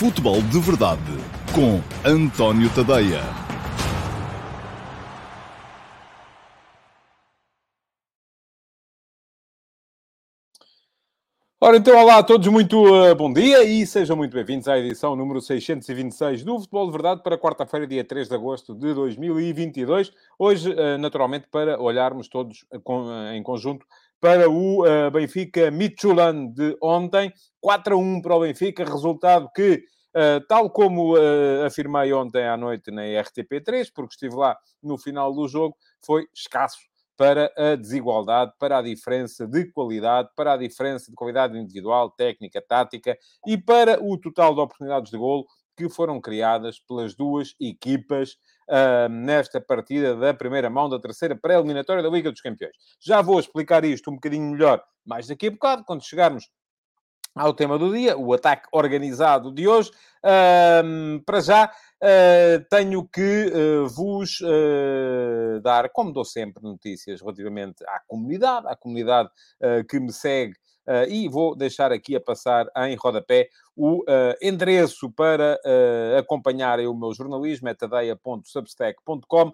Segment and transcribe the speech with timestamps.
[0.00, 1.02] Futebol de Verdade
[1.54, 3.20] com António Tadeia.
[11.60, 15.14] Ora, então, olá a todos, muito uh, bom dia e sejam muito bem-vindos à edição
[15.14, 20.10] número 626 do Futebol de Verdade para quarta-feira, dia 3 de agosto de 2022.
[20.38, 23.04] Hoje, uh, naturalmente, para olharmos todos uh, com,
[23.34, 23.84] em conjunto
[24.18, 27.32] para o Benfica Midtjylland de ontem.
[27.58, 29.82] 4 a 1 para o Benfica, resultado que
[30.14, 35.32] Uh, tal como uh, afirmei ontem à noite na RTP3, porque estive lá no final
[35.32, 36.78] do jogo, foi escasso
[37.16, 42.62] para a desigualdade, para a diferença de qualidade, para a diferença de qualidade individual, técnica,
[42.66, 45.44] tática e para o total de oportunidades de golo
[45.76, 48.32] que foram criadas pelas duas equipas
[48.68, 52.74] uh, nesta partida da primeira mão da terceira pré-eliminatória da Liga dos Campeões.
[53.00, 56.50] Já vou explicar isto um bocadinho melhor mais daqui a bocado, quando chegarmos
[57.34, 59.90] ao tema do dia, o ataque organizado de hoje.
[61.24, 68.00] Para já, uh, tenho que uh, vos uh, dar, como dou sempre, notícias relativamente à
[68.06, 69.30] comunidade, à comunidade
[69.88, 70.54] que me segue.
[71.08, 74.04] E vou deixar aqui a passar em rodapé o
[74.42, 75.58] endereço para
[76.18, 79.52] acompanharem o meu jornalismo, é tadeia.substack.com.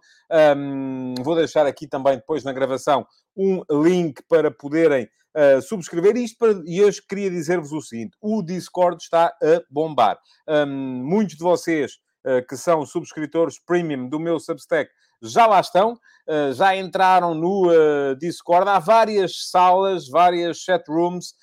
[0.56, 3.06] Um, vou deixar aqui também, depois na gravação,
[3.36, 6.38] um link para poderem uh, subscrever isto.
[6.38, 10.18] Para, e eu queria dizer-vos o seguinte: o Discord está a bombar.
[10.48, 11.92] Um, muitos de vocês
[12.26, 14.90] uh, que são subscritores premium do meu Substack
[15.22, 17.70] já lá estão, uh, já entraram no
[18.18, 18.68] Discord.
[18.68, 21.34] Há várias salas, várias chat rooms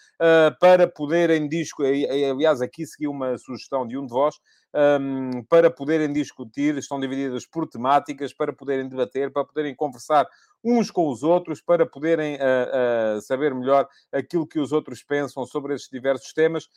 [0.59, 2.09] para poderem discutir.
[2.09, 4.35] Aliás, aqui segui uma sugestão de um de vós
[4.73, 10.27] um, para poderem discutir, estão divididas por temáticas, para poderem debater, para poderem conversar
[10.63, 15.45] uns com os outros, para poderem uh, uh, saber melhor aquilo que os outros pensam
[15.45, 16.69] sobre esses diversos temas.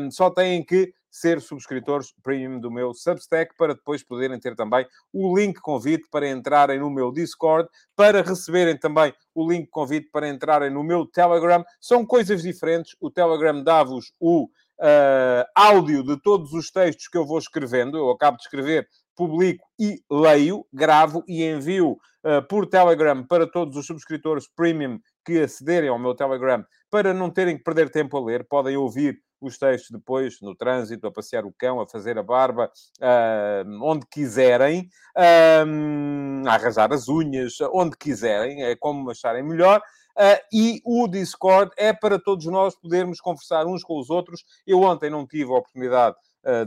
[0.00, 4.86] Um, só têm que ser subscritores premium do meu Substack para depois poderem ter também
[5.12, 10.26] o link convite para entrarem no meu Discord, para receberem também o link convite para
[10.26, 11.62] entrarem no meu Telegram.
[11.78, 12.96] São coisas diferentes.
[12.98, 17.98] O Telegram dá-vos o uh, áudio de todos os textos que eu vou escrevendo.
[17.98, 18.88] Eu acabo de escrever,
[19.22, 25.40] publico e leio, gravo e envio uh, por Telegram para todos os subscritores premium que
[25.40, 28.44] acederem ao meu Telegram para não terem que perder tempo a ler.
[28.48, 32.70] Podem ouvir os textos depois no trânsito, a passear o cão, a fazer a barba,
[33.00, 39.80] uh, onde quiserem, uh, a arranjar as unhas, onde quiserem, é como acharem melhor.
[40.18, 44.44] Uh, e o Discord é para todos nós podermos conversar uns com os outros.
[44.66, 46.16] Eu ontem não tive a oportunidade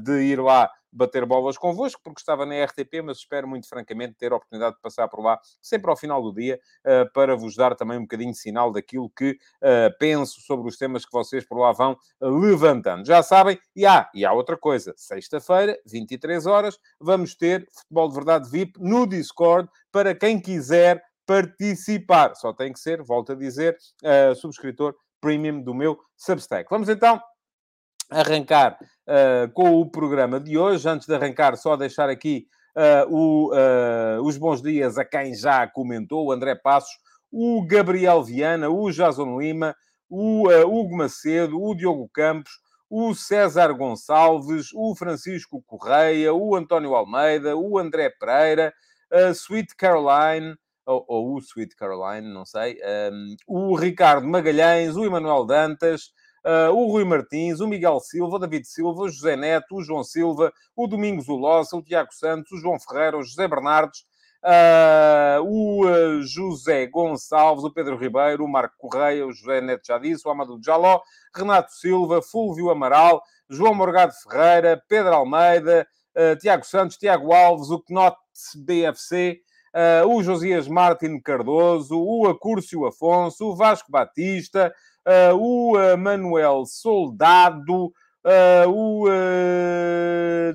[0.05, 4.31] de ir lá bater bolas convosco, porque estava na RTP, mas espero muito francamente ter
[4.31, 7.75] a oportunidade de passar por lá, sempre ao final do dia, uh, para vos dar
[7.75, 9.37] também um bocadinho de sinal daquilo que
[9.99, 13.05] penso sobre os temas que vocês por lá vão levantando.
[13.05, 18.15] Já sabem, e há, e há outra coisa, sexta-feira, 23 horas, vamos ter Futebol de
[18.15, 22.35] Verdade VIP no Discord, para quem quiser participar.
[22.35, 23.77] Só tem que ser, volto a dizer,
[24.35, 26.69] subscritor premium do meu Substack.
[26.69, 27.19] Vamos então
[28.09, 28.77] arrancar
[29.07, 30.87] uh, com o programa de hoje.
[30.87, 35.67] Antes de arrancar, só deixar aqui uh, o, uh, os bons dias a quem já
[35.67, 36.93] comentou, o André Passos,
[37.31, 39.75] o Gabriel Viana, o Jason Lima,
[40.09, 42.51] o Hugo Macedo, o Diogo Campos,
[42.89, 48.73] o César Gonçalves, o Francisco Correia, o António Almeida, o André Pereira,
[49.11, 50.55] a Sweet Caroline,
[50.85, 52.77] ou, ou o Sweet Caroline, não sei,
[53.11, 56.11] um, o Ricardo Magalhães, o Emanuel Dantas,
[56.45, 60.03] uh, o Rui Martins, o Miguel Silva, o David Silva, o José Neto, o João
[60.03, 64.05] Silva, o Domingos Ulossa, o Tiago Santos, o João Ferreira, o José Bernardes,
[64.45, 69.97] Uh, o uh, José Gonçalves, o Pedro Ribeiro, o Marco Correia, o José Neto já
[69.97, 71.01] disse, o Amadou Jaló,
[71.35, 77.83] Renato Silva, Fulvio Amaral, João Morgado Ferreira, Pedro Almeida, uh, Tiago Santos, Tiago Alves, o
[77.89, 78.15] Knot
[78.57, 79.41] BFC,
[79.73, 84.71] uh, o Josias Martin Cardoso, o Acúrcio Afonso, o Vasco Batista,
[85.37, 87.91] o uh, Manuel Soldado,
[88.67, 89.05] o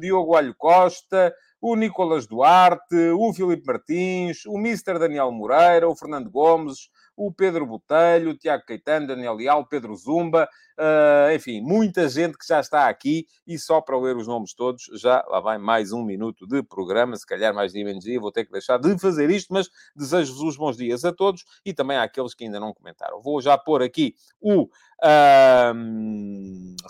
[0.01, 6.31] Diogo Alho Costa, o Nicolas Duarte, o Filipe Martins, o Mister Daniel Moreira, o Fernando
[6.31, 6.89] Gomes,
[7.21, 12.47] o Pedro Botelho, o Tiago Caetano, Daniel Leal, Pedro Zumba, uh, enfim, muita gente que
[12.47, 16.03] já está aqui e só para ler os nomes todos, já lá vai mais um
[16.03, 19.29] minuto de programa, se calhar mais dia menos dia, vou ter que deixar de fazer
[19.29, 23.21] isto, mas desejo-vos os bons dias a todos e também àqueles que ainda não comentaram.
[23.21, 24.71] Vou já pôr aqui o uh,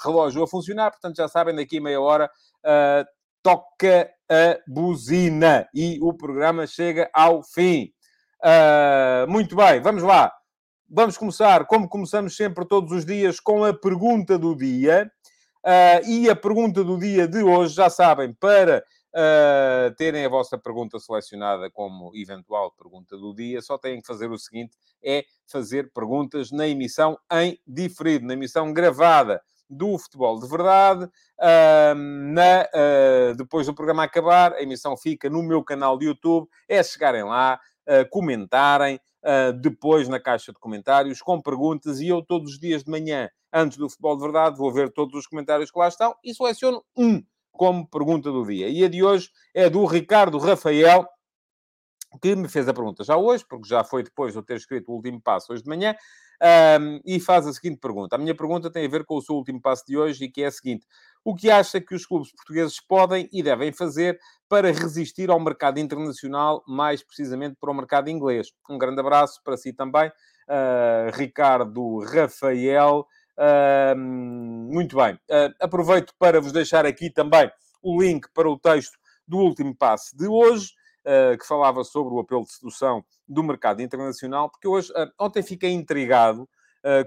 [0.05, 2.31] relógio a funcionar, portanto já sabem, daqui a meia hora
[2.65, 3.05] uh,
[3.43, 7.93] toca a buzina e o programa chega ao fim.
[8.43, 10.33] Uh, muito bem, vamos lá.
[10.89, 15.11] Vamos começar, como começamos sempre todos os dias, com a pergunta do dia.
[15.65, 18.83] Uh, e a pergunta do dia de hoje, já sabem, para
[19.15, 24.31] uh, terem a vossa pergunta selecionada como eventual pergunta do dia, só têm que fazer
[24.31, 30.49] o seguinte: é fazer perguntas na emissão em diferido, na emissão gravada do Futebol de
[30.49, 31.05] Verdade.
[31.39, 36.49] Uh, na, uh, depois do programa acabar, a emissão fica no meu canal de YouTube.
[36.69, 37.61] É chegarem lá,
[38.11, 39.01] comentarem,
[39.61, 42.01] depois na caixa de comentários, com perguntas.
[42.01, 45.15] E eu, todos os dias de manhã, antes do Futebol de Verdade, vou ver todos
[45.15, 47.23] os comentários que lá estão e seleciono um
[47.53, 48.69] como pergunta do dia.
[48.69, 51.07] E a de hoje é do Ricardo Rafael,
[52.23, 54.91] que me fez a pergunta já hoje, porque já foi depois de eu ter escrito
[54.91, 55.95] o último passo hoje de manhã,
[56.81, 58.17] um, e faz a seguinte pergunta.
[58.17, 60.43] A minha pergunta tem a ver com o seu último passo de hoje, e que
[60.43, 60.87] é a seguinte:
[61.25, 64.19] o que acha que os clubes portugueses podem e devem fazer
[64.49, 68.49] para resistir ao mercado internacional, mais precisamente para o mercado inglês?
[68.69, 73.07] Um grande abraço para si também, uh, Ricardo Rafael.
[73.41, 75.15] Uh, muito bem.
[75.15, 77.51] Uh, aproveito para vos deixar aqui também
[77.83, 80.73] o link para o texto do último passo de hoje,
[81.07, 85.71] uh, que falava sobre o apelo de sedução do mercado internacional, porque hoje, ontem fiquei
[85.71, 86.49] intrigado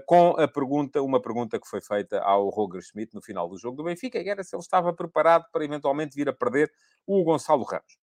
[0.06, 3.76] com a pergunta, uma pergunta que foi feita ao Roger Schmidt no final do jogo
[3.76, 6.70] do Benfica, que era se ele estava preparado para eventualmente vir a perder
[7.06, 7.98] o Gonçalo Ramos.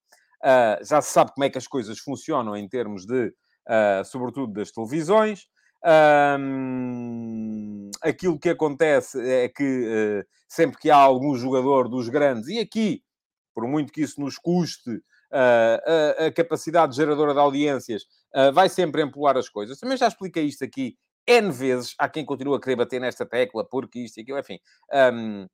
[0.85, 3.33] já se sabe como é que as coisas funcionam em termos de,
[4.03, 5.47] sobretudo, das televisões.
[5.83, 12.59] Um, aquilo que acontece é que uh, sempre que há algum jogador dos grandes, e
[12.59, 13.03] aqui,
[13.53, 18.03] por muito que isso nos custe uh, a, a, capacidade geradora de audiências,
[18.35, 19.79] uh, vai sempre empolar as coisas.
[19.79, 20.95] Também já expliquei isto aqui
[21.27, 21.95] N vezes.
[21.97, 24.59] Há quem continua a querer bater nesta tecla, porque isto e aquilo, enfim.
[24.93, 25.47] Um,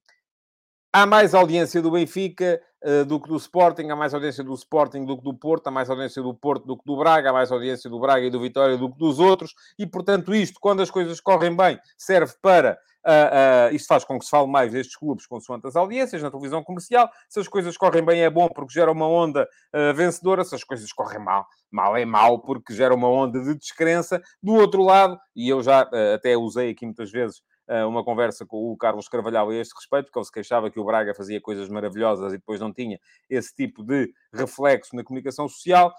[0.94, 5.06] Há mais audiência do Benfica uh, do que do Sporting, há mais audiência do Sporting
[5.06, 7.52] do que do Porto, há mais audiência do Porto do que do Braga, há mais
[7.52, 10.90] audiência do Braga e do Vitória do que dos outros, e portanto isto, quando as
[10.90, 12.80] coisas correm bem, serve para...
[13.08, 16.30] Uh, uh, isto faz com que se fale mais destes clubes consoante as audiências na
[16.30, 17.10] televisão comercial.
[17.30, 19.48] Se as coisas correm bem é bom porque gera uma onda
[19.96, 20.44] vencedora.
[20.44, 24.22] Se as coisas correm mal, mal é mal porque gera uma onda de descrença.
[24.44, 27.42] Do outro lado, e eu já até usei aqui muitas vezes
[27.88, 30.84] uma conversa com o Carlos Carvalhal a este respeito, porque ele se queixava que o
[30.86, 33.00] Braga fazia coisas maravilhosas e depois não tinha
[33.30, 35.94] esse tipo de reflexo na comunicação social.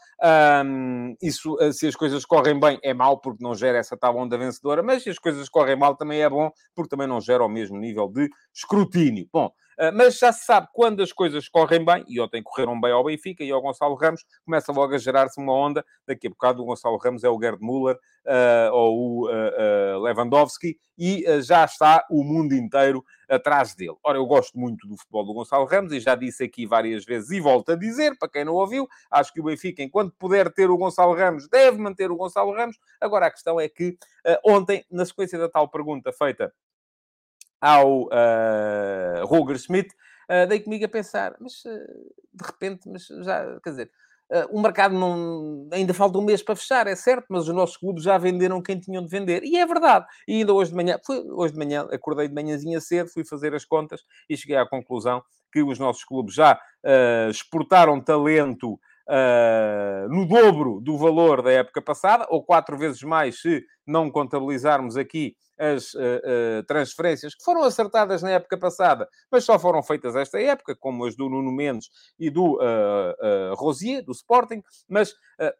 [0.64, 4.16] Um, isso, eh, se as coisas correm bem, é mau porque não gera essa tal
[4.16, 7.44] onda vencedora, mas se as coisas correm mal, também é bom porque também não gera
[7.44, 9.28] o mesmo nível de escrutínio.
[9.32, 9.50] Bom,
[9.94, 13.44] mas já se sabe quando as coisas correm bem, e ontem correram bem ao Benfica
[13.44, 15.84] e ao Gonçalo Ramos, começa logo a gerar-se uma onda.
[16.06, 20.78] Daqui a bocado o Gonçalo Ramos é o Gerd Müller uh, ou o uh, Lewandowski,
[20.98, 23.94] e já está o mundo inteiro atrás dele.
[24.02, 27.30] Ora, eu gosto muito do futebol do Gonçalo Ramos e já disse aqui várias vezes
[27.30, 30.70] e volto a dizer, para quem não ouviu, acho que o Benfica, enquanto puder ter
[30.70, 32.76] o Gonçalo Ramos, deve manter o Gonçalo Ramos.
[33.00, 33.96] Agora, a questão é que
[34.44, 36.52] ontem, na sequência da tal pergunta feita
[37.60, 39.88] ao uh, Roger Schmidt,
[40.30, 43.90] uh, dei comigo a pensar, mas uh, de repente, mas já, quer dizer,
[44.50, 45.66] o mercado não...
[45.72, 48.78] ainda falta um mês para fechar, é certo, mas os nossos clubes já venderam quem
[48.78, 49.42] tinham de vender.
[49.42, 50.04] E é verdade.
[50.28, 53.54] E ainda hoje de manhã, foi, hoje de manhã, acordei de manhãzinha cedo, fui fazer
[53.54, 56.60] as contas e cheguei à conclusão que os nossos clubes já
[57.30, 58.78] exportaram talento
[59.08, 64.96] uh, no dobro do valor da época passada, ou quatro vezes mais se não contabilizarmos
[64.96, 70.14] aqui as uh, uh, transferências que foram acertadas na época passada, mas só foram feitas
[70.14, 75.14] esta época, como as do Nuno Mendes e do uh, Rosier, do Sporting, mas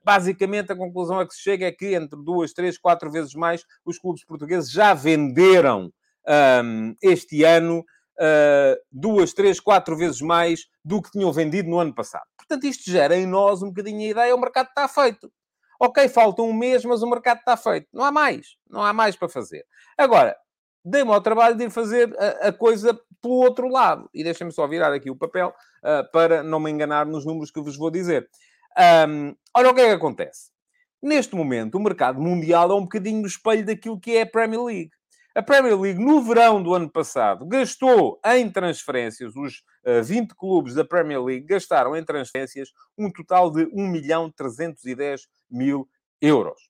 [0.05, 3.65] basicamente a conclusão a que se chega é que entre duas, três, quatro vezes mais
[3.85, 5.93] os clubes portugueses já venderam
[6.29, 7.85] um, este ano
[8.91, 12.25] duas, três, quatro vezes mais do que tinham vendido no ano passado.
[12.37, 15.31] Portanto, isto gera em nós um bocadinho a ideia, o mercado está feito.
[15.81, 17.87] Ok, falta um mês, mas o mercado está feito.
[17.93, 18.57] Não há mais.
[18.69, 19.65] Não há mais para fazer.
[19.97, 20.37] Agora,
[20.85, 24.09] dei-me ao trabalho de ir fazer a, a coisa pelo outro lado.
[24.13, 27.61] E deixem-me só virar aqui o papel uh, para não me enganar nos números que
[27.61, 28.29] vos vou dizer.
[29.09, 30.51] Um, o que é que acontece?
[31.01, 34.63] Neste momento, o mercado mundial é um bocadinho o espelho daquilo que é a Premier
[34.63, 34.91] League.
[35.39, 40.75] A Premier League, no verão do ano passado, gastou em transferências, os uh, 20 clubes
[40.75, 45.89] da Premier League gastaram em transferências um total de 1 milhão 310 mil
[46.21, 46.61] euros.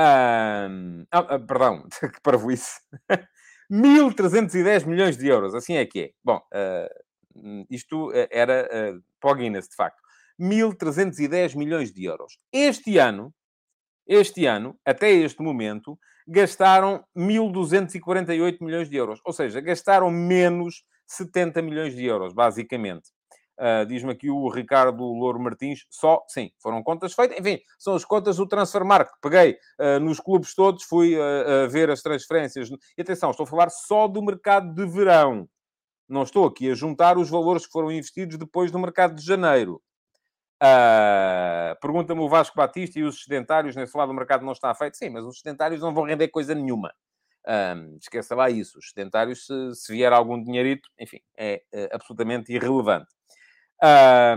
[0.00, 2.80] Um, ah, perdão, que parvoíce.
[3.70, 6.10] 1.310 milhões de euros, assim é que é.
[6.24, 10.00] Bom, uh, isto era uh, para o Guinness, de facto.
[10.40, 12.38] 1.310 milhões de euros.
[12.50, 13.30] Este ano,
[14.06, 19.20] este ano, até este momento, gastaram 1.248 milhões de euros.
[19.24, 23.10] Ou seja, gastaram menos 70 milhões de euros, basicamente.
[23.58, 27.38] Uh, Diz-me aqui o Ricardo Louro Martins, só, sim, foram contas feitas.
[27.38, 29.12] Enfim, são as contas do Transfermarkt.
[29.22, 32.68] Peguei uh, nos clubes todos, fui uh, ver as transferências.
[32.98, 35.48] E atenção, estou a falar só do mercado de verão.
[36.08, 39.80] não estou aqui a juntar os valores que foram investidos depois do mercado de janeiro.
[40.64, 44.96] Uh, Pergunta-me o Vasco Batista e os sedentários nesse lado do mercado não está feito.
[44.96, 46.94] Sim, mas os sedentários não vão render coisa nenhuma.
[47.46, 48.78] Um, esqueça lá isso.
[48.78, 53.08] Os sedentários, se, se vier algum dinheirito, enfim, é, é absolutamente irrelevante.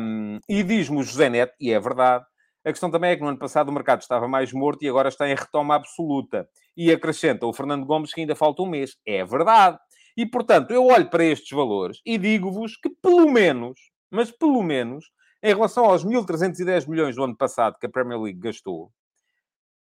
[0.02, 2.26] Um, e diz-me o José Neto, e é verdade,
[2.66, 5.08] a questão também é que no ano passado o mercado estava mais morto e agora
[5.08, 6.50] está em retoma absoluta.
[6.76, 8.98] E acrescenta o Fernando Gomes que ainda falta um mês.
[9.06, 9.80] É verdade.
[10.18, 13.80] E, portanto, eu olho para estes valores e digo-vos que, pelo menos,
[14.12, 15.06] mas pelo menos,
[15.42, 18.92] em relação aos 1.310 milhões do ano passado que a Premier League gastou,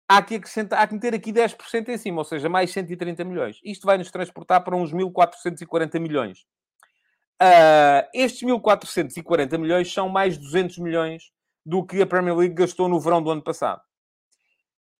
[0.09, 3.59] há que, acrescentar, há que meter aqui 10% em cima, ou seja, mais 130 milhões.
[3.63, 6.39] Isto vai nos transportar para uns 1.440 milhões.
[7.41, 11.31] Uh, estes 1.440 milhões são mais 200 milhões
[11.65, 13.81] do que a Premier League gastou no verão do ano passado.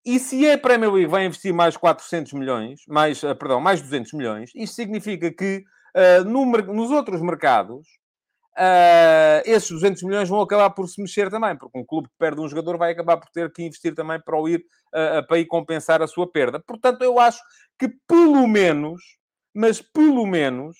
[0.05, 4.13] E se a Premier League vai investir mais 400 milhões, mais, uh, perdão, mais 200
[4.13, 5.65] milhões, isto significa que
[5.97, 7.85] uh, no, nos outros mercados,
[8.59, 12.41] uh, esses 200 milhões vão acabar por se mexer também, porque um clube que perde
[12.41, 14.63] um jogador vai acabar por ter que investir também para, ir,
[15.27, 16.59] para ir compensar a sua perda.
[16.59, 17.41] Portanto, eu acho
[17.77, 19.01] que pelo menos,
[19.53, 20.77] mas pelo menos,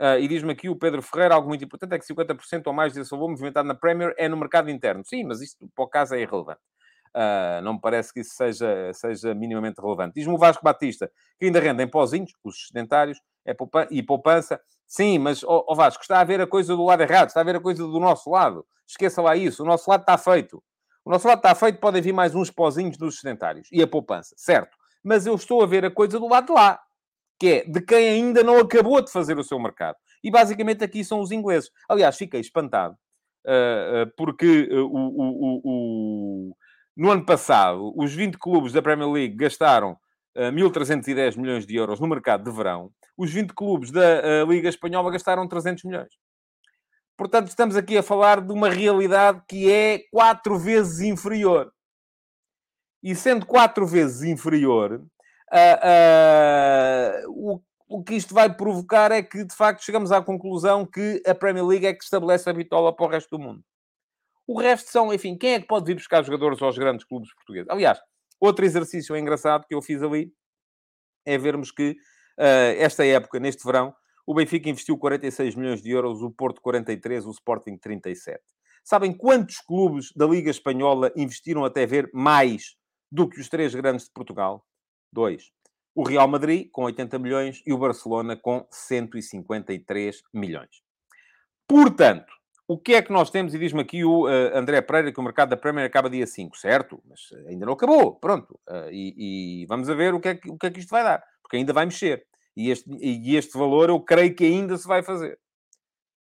[0.00, 2.92] Uh, e diz-me aqui o Pedro Ferreira, algo muito importante é que 50% ou mais
[2.92, 5.04] desse valor movimentado na Premier é no mercado interno.
[5.04, 6.60] Sim, mas isto para o caso é irrelevante.
[7.08, 10.14] Uh, não me parece que isso seja, seja minimamente relevante.
[10.14, 14.60] Diz-me o Vasco Batista que ainda rendem pozinhos, os sedentários é poupança, e poupança.
[14.88, 17.40] Sim, mas, ó oh, oh Vasco, está a ver a coisa do lado errado, está
[17.40, 18.66] a ver a coisa do nosso lado.
[18.86, 20.60] Esqueça lá isso, o nosso lado está feito.
[21.04, 24.34] O nosso lado está feito, podem vir mais uns pozinhos dos sedentários e a poupança,
[24.36, 24.76] certo?
[25.04, 26.80] Mas eu estou a ver a coisa do lado de lá
[27.38, 29.96] que é de quem ainda não acabou de fazer o seu mercado.
[30.22, 31.70] E basicamente aqui são os ingleses.
[31.88, 32.96] Aliás, fiquei espantado,
[33.46, 36.56] uh, uh, porque uh, o, o, o,
[36.96, 39.96] no ano passado, os 20 clubes da Premier League gastaram
[40.36, 42.90] 1.310 milhões de euros no mercado de verão.
[43.18, 46.12] Os 20 clubes da Liga Espanhola gastaram 300 milhões.
[47.16, 51.72] Portanto, estamos aqui a falar de uma realidade que é quatro vezes inferior.
[53.02, 55.04] E sendo quatro vezes inferior,
[55.50, 60.84] Uh, uh, o, o que isto vai provocar é que, de facto, chegamos à conclusão
[60.84, 63.64] que a Premier League é que estabelece a bitola para o resto do mundo.
[64.46, 67.68] O resto são, enfim, quem é que pode vir buscar jogadores aos grandes clubes portugueses?
[67.70, 67.98] Aliás,
[68.38, 70.32] outro exercício engraçado que eu fiz ali
[71.24, 71.96] é vermos que
[72.38, 73.94] esta época, neste verão,
[74.26, 78.40] o Benfica investiu 46 milhões de euros, o Porto 43, o Sporting 37.
[78.84, 82.76] Sabem quantos clubes da Liga Espanhola investiram até ver mais
[83.10, 84.64] do que os três grandes de Portugal?
[85.12, 85.50] Dois.
[85.94, 90.82] O Real Madrid com 80 milhões e o Barcelona com 153 milhões.
[91.66, 92.32] Portanto,
[92.68, 93.54] o que é que nós temos?
[93.54, 96.54] E diz-me aqui o uh, André Pereira que o mercado da Premier acaba dia 5,
[96.58, 97.02] certo?
[97.08, 98.60] Mas ainda não acabou, pronto.
[98.68, 100.90] Uh, e, e, vamos a ver o que, é que, o que é que isto
[100.90, 102.26] vai dar, porque ainda vai mexer.
[102.54, 105.38] E este, e este valor eu creio que ainda se vai fazer.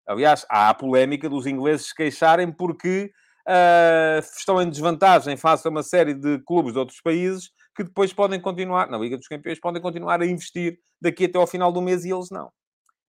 [0.06, 3.10] Aliás, há a polémica dos ingleses se queixarem porque
[3.48, 8.12] uh, estão em desvantagem face a uma série de clubes de outros países que depois
[8.12, 11.82] podem continuar, na Liga dos Campeões, podem continuar a investir daqui até ao final do
[11.82, 12.52] mês e eles não.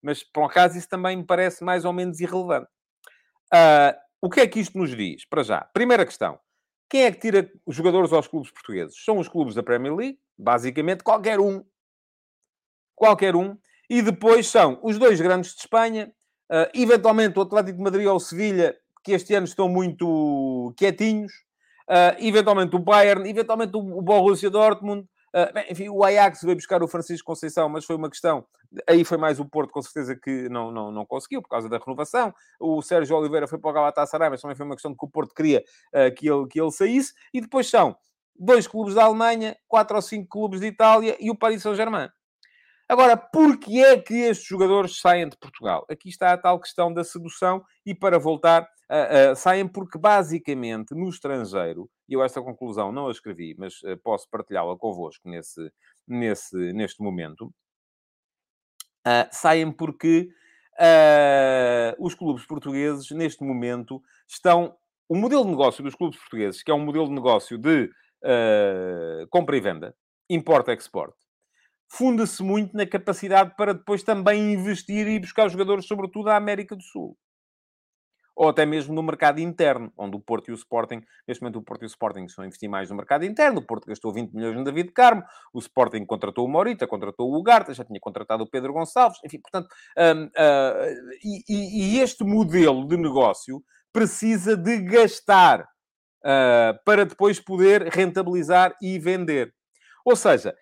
[0.03, 2.69] Mas, por um acaso, isso também me parece mais ou menos irrelevante.
[3.53, 5.25] Uh, o que é que isto nos diz?
[5.27, 6.39] Para já, primeira questão.
[6.89, 9.03] Quem é que tira os jogadores aos clubes portugueses?
[9.05, 11.65] São os clubes da Premier League, basicamente qualquer um.
[12.95, 13.57] Qualquer um.
[13.89, 16.13] E depois são os dois grandes de Espanha,
[16.51, 21.33] uh, eventualmente o Atlético de Madrid ou o Sevilha, que este ano estão muito quietinhos,
[21.93, 25.07] Uh, eventualmente o Bayern, eventualmente o Borussia Dortmund.
[25.35, 28.45] Uh, bem, enfim, o Ajax veio buscar o Francisco Conceição, mas foi uma questão.
[28.89, 31.79] Aí foi mais o Porto, com certeza, que não, não, não conseguiu, por causa da
[31.79, 32.35] renovação.
[32.61, 35.35] O Sérgio Oliveira foi para o Galatasaray, mas também foi uma questão que o Porto
[35.35, 37.15] queria uh, que, ele, que ele saísse.
[37.33, 37.97] E depois são
[38.39, 42.09] dois clubes da Alemanha, quatro ou cinco clubes de Itália e o Paris Saint-Germain.
[42.89, 45.87] Agora, porquê é que estes jogadores saem de Portugal?
[45.89, 50.95] Aqui está a tal questão da sedução e para voltar, uh, uh, saem porque basicamente
[50.95, 55.73] no estrangeiro, e eu esta conclusão não a escrevi, mas uh, posso partilhá-la convosco nesse,
[56.07, 57.53] nesse, neste momento,
[59.33, 60.29] saem porque
[61.99, 64.77] os clubes portugueses neste momento estão...
[65.09, 67.91] O modelo de negócio dos clubes portugueses, que é um modelo de negócio de
[69.31, 69.97] compra e venda,
[70.31, 71.15] import-export,
[71.89, 76.83] funda-se muito na capacidade para depois também investir e buscar jogadores, sobretudo, à América do
[76.83, 77.19] Sul.
[78.43, 81.63] Ou até mesmo no mercado interno, onde o Porto e o Sporting, neste momento o
[81.63, 83.61] Porto e o Sporting estão a investir mais no mercado interno.
[83.61, 85.23] O Porto gastou 20 milhões no David Carmo,
[85.55, 89.39] o Sporting contratou o Morita, contratou o Ugarte, já tinha contratado o Pedro Gonçalves, enfim,
[89.39, 90.91] portanto, uh,
[91.23, 98.99] e, e, este modelo de negócio precisa de gastar uh, para depois poder rentabilizar e
[98.99, 99.55] vender.
[100.05, 100.53] Ou seja,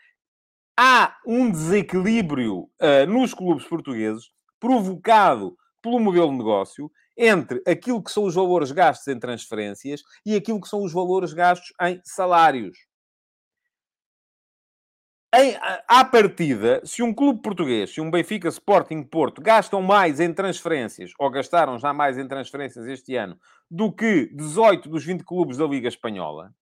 [0.79, 4.27] há um desequilíbrio uh, nos clubes portugueses
[4.61, 10.35] provocado pelo modelo de negócio entre aquilo que são os valores gastos em transferências e
[10.35, 12.79] aquilo que são os valores gastos em salários.
[15.33, 20.33] Em, à partida, se um clube português, se um Benfica Sporting Porto gastam mais em
[20.35, 23.39] transferências, ou gastaram já mais em transferências este ano,
[23.71, 26.53] do que 18 dos 20 clubes da Liga Espanhola,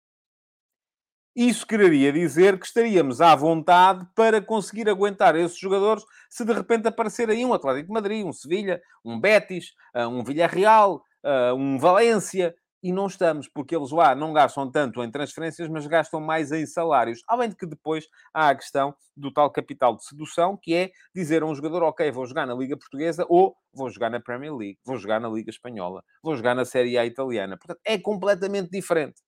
[1.46, 6.88] isso quereria dizer que estaríamos à vontade para conseguir aguentar esses jogadores se de repente
[6.88, 11.78] aparecer aí um Atlético de Madrid, um Sevilha, um Betis, ah, um Villarreal, ah, um
[11.78, 12.56] Valência.
[12.80, 16.64] E não estamos, porque eles lá não gastam tanto em transferências, mas gastam mais em
[16.64, 17.22] salários.
[17.26, 21.42] Além de que depois há a questão do tal capital de sedução, que é dizer
[21.42, 24.78] a um jogador, ok, vou jogar na Liga Portuguesa ou vou jogar na Premier League,
[24.84, 27.56] vou jogar na Liga Espanhola, vou jogar na Série A Italiana.
[27.56, 29.20] Portanto, é completamente diferente.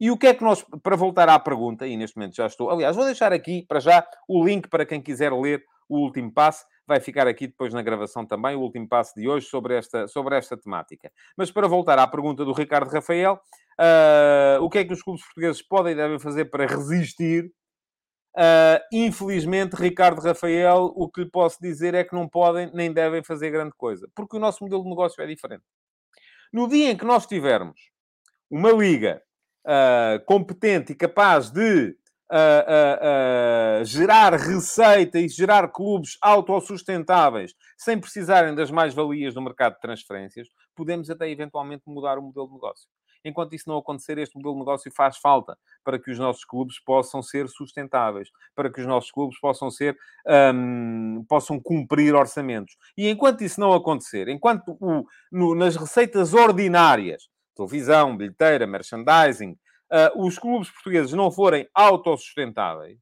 [0.00, 2.70] E o que é que nós, para voltar à pergunta, e neste momento já estou,
[2.70, 6.64] aliás, vou deixar aqui para já o link para quem quiser ler o último passo,
[6.86, 10.36] vai ficar aqui depois na gravação também, o último passo de hoje sobre esta, sobre
[10.36, 11.10] esta temática.
[11.36, 13.40] Mas para voltar à pergunta do Ricardo Rafael,
[13.80, 17.52] uh, o que é que os clubes portugueses podem e devem fazer para resistir?
[18.36, 23.22] Uh, infelizmente, Ricardo Rafael, o que lhe posso dizer é que não podem nem devem
[23.22, 25.62] fazer grande coisa, porque o nosso modelo de negócio é diferente.
[26.52, 27.90] No dia em que nós tivermos
[28.50, 29.22] uma liga
[29.64, 31.96] uh, competente e capaz de
[32.30, 39.80] uh, uh, gerar receita e gerar clubes autossustentáveis sem precisarem das mais-valias do mercado de
[39.80, 42.88] transferências, podemos até eventualmente mudar o modelo de negócio.
[43.24, 46.78] Enquanto isso não acontecer, este modelo de negócio faz falta para que os nossos clubes
[46.78, 49.96] possam ser sustentáveis, para que os nossos clubes possam ser,
[50.54, 52.76] um, possam cumprir orçamentos.
[52.96, 59.52] E enquanto isso não acontecer, enquanto o, no, nas receitas ordinárias televisão, bilheteira, merchandising,
[59.92, 62.98] uh, os clubes portugueses não forem autossustentáveis,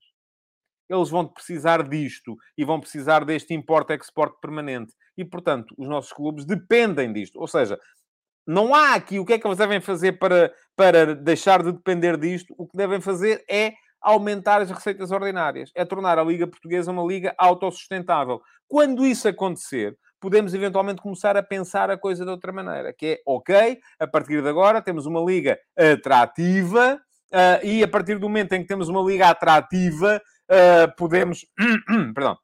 [0.89, 4.93] eles vão precisar disto e vão precisar deste import-export permanente.
[5.17, 7.41] E, portanto, os nossos clubes dependem disto.
[7.41, 7.79] Ou seja,
[8.47, 12.19] não há aqui o que é que eles devem fazer para, para deixar de depender
[12.19, 12.55] disto.
[12.59, 17.05] O que devem fazer é aumentar as receitas ordinárias, é tornar a Liga Portuguesa uma
[17.05, 18.43] liga autossustentável.
[18.69, 23.23] Quando isso acontecer, podemos eventualmente começar a pensar a coisa de outra maneira, que é,
[23.27, 28.53] ok, a partir de agora temos uma liga atrativa uh, e a partir do momento
[28.53, 31.45] em que temos uma liga atrativa, uh, podemos,
[32.15, 32.39] perdão,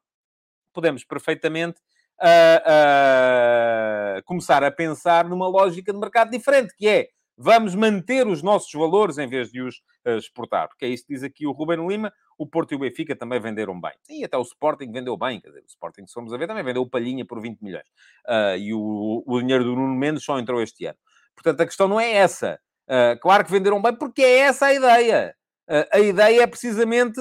[0.74, 1.78] podemos perfeitamente
[2.20, 8.72] uh, começar a pensar numa lógica de mercado diferente, que é, vamos manter os nossos
[8.72, 12.12] valores em vez de os exportar, porque é isso que diz aqui o Ruben Lima,
[12.38, 13.92] o Porto e o Benfica também venderam bem.
[14.08, 16.62] E até o Sporting vendeu bem, quer dizer, o Sporting, se formos a ver, também
[16.62, 17.86] vendeu o Palhinha por 20 milhões.
[18.26, 20.98] Uh, e o, o dinheiro do Nuno Mendes só entrou este ano.
[21.34, 22.60] Portanto, a questão não é essa.
[22.88, 25.34] Uh, claro que venderam bem, porque é essa a ideia.
[25.68, 27.20] Uh, a ideia é precisamente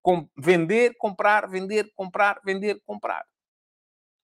[0.00, 3.24] com vender, comprar, vender, comprar, vender, comprar.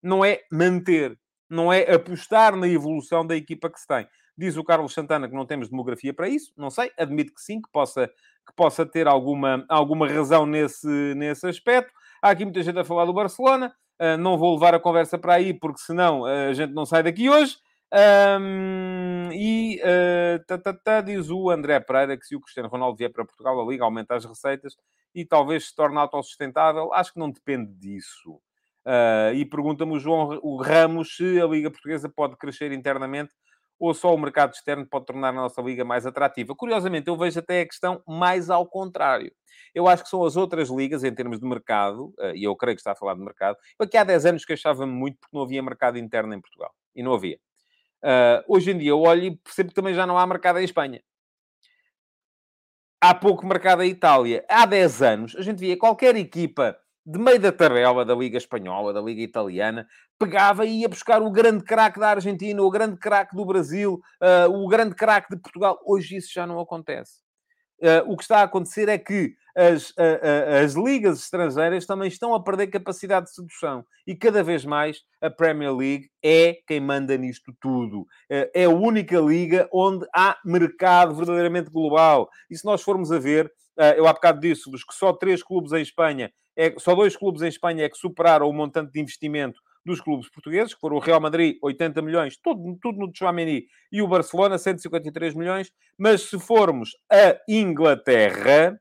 [0.02, 1.18] Não é manter.
[1.48, 4.06] Não é apostar na evolução da equipa que se tem.
[4.36, 6.52] Diz o Carlos Santana que não temos demografia para isso.
[6.56, 11.46] Não sei, admito que sim, que possa, que possa ter alguma, alguma razão nesse, nesse
[11.46, 11.92] aspecto.
[12.20, 13.74] Há aqui muita gente a falar do Barcelona.
[14.00, 17.02] Uh, não vou levar a conversa para aí, porque senão uh, a gente não sai
[17.02, 17.56] daqui hoje.
[17.92, 22.96] Um, e uh, tá, tá, tá, diz o André Pereira que se o Cristiano Ronaldo
[22.96, 24.74] vier para Portugal, a Liga aumenta as receitas
[25.14, 26.92] e talvez se torne autossustentável.
[26.92, 28.40] Acho que não depende disso.
[28.86, 33.32] Uh, e pergunta-me o João o Ramos se a Liga Portuguesa pode crescer internamente
[33.78, 36.54] ou só o mercado externo pode tornar a nossa liga mais atrativa?
[36.54, 39.32] Curiosamente, eu vejo até a questão mais ao contrário.
[39.74, 42.76] Eu acho que são as outras ligas, em termos de mercado, eh, e eu creio
[42.76, 45.62] que está a falar de mercado, aqui há 10 anos queixava-me muito porque não havia
[45.62, 46.72] mercado interno em Portugal.
[46.94, 47.38] E não havia.
[48.02, 50.64] Uh, hoje em dia eu olho e percebo que também já não há mercado em
[50.64, 51.02] Espanha.
[53.00, 54.44] Há pouco mercado em Itália.
[54.48, 58.92] Há 10 anos a gente via qualquer equipa de meio da tabela da Liga Espanhola,
[58.92, 59.86] da Liga Italiana,
[60.18, 64.50] pegava e ia buscar o grande craque da Argentina, o grande craque do Brasil, uh,
[64.50, 65.78] o grande craque de Portugal.
[65.84, 67.22] Hoje isso já não acontece.
[67.80, 72.34] Uh, o que está a acontecer é que as, uh, as ligas estrangeiras também estão
[72.34, 73.84] a perder capacidade de sedução.
[74.06, 78.06] E cada vez mais a Premier League é quem manda nisto tudo.
[78.30, 82.30] é a única liga onde há mercado verdadeiramente global.
[82.48, 83.52] E se nós formos a ver,
[83.96, 87.48] eu há bocado disse-vos que só três clubes em Espanha é, só dois clubes em
[87.48, 91.20] Espanha é que superaram o montante de investimento dos clubes portugueses, que foram o Real
[91.20, 95.70] Madrid, 80 milhões, tudo, tudo no Tchouameni, e o Barcelona, 153 milhões.
[95.98, 98.80] Mas se formos a Inglaterra,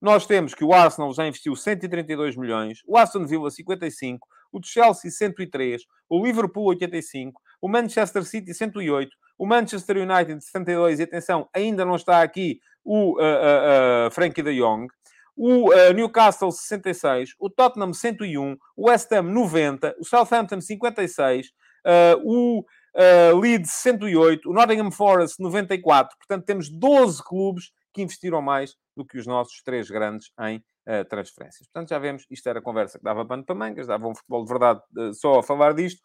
[0.00, 5.10] nós temos que o Arsenal já investiu 132 milhões, o Aston Villa 55, o Chelsea
[5.10, 11.84] 103, o Liverpool 85, o Manchester City 108, o Manchester United 72, e atenção, ainda
[11.84, 14.88] não está aqui o uh, uh, uh, Frankie de Jong,
[15.36, 22.18] o uh, Newcastle 66, o Tottenham 101, o West Ham 90, o Southampton 56, uh,
[22.24, 22.64] o
[23.40, 26.16] Leeds 108, o Nottingham Forest 94.
[26.16, 30.64] Portanto, temos 12 clubes que investiram mais do que os nossos três grandes em
[31.08, 31.66] transferências.
[31.66, 34.48] Portanto, já vemos, isto era conversa que dava pano para mangas, dava um futebol de
[34.48, 36.02] verdade uh, só a falar disto.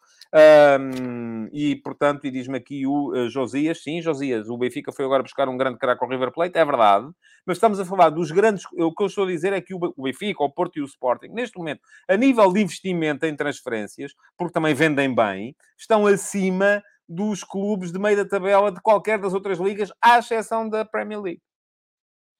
[0.80, 5.22] Um, e, portanto, e diz-me aqui o uh, Josias, sim, Josias, o Benfica foi agora
[5.22, 7.08] buscar um grande craque ao River Plate, é verdade,
[7.46, 10.02] mas estamos a falar dos grandes, o que eu estou a dizer é que o
[10.02, 14.52] Benfica, o Porto e o Sporting, neste momento, a nível de investimento em transferências, porque
[14.52, 19.58] também vendem bem, estão acima dos clubes de meio da tabela de qualquer das outras
[19.58, 21.42] ligas, à exceção da Premier League.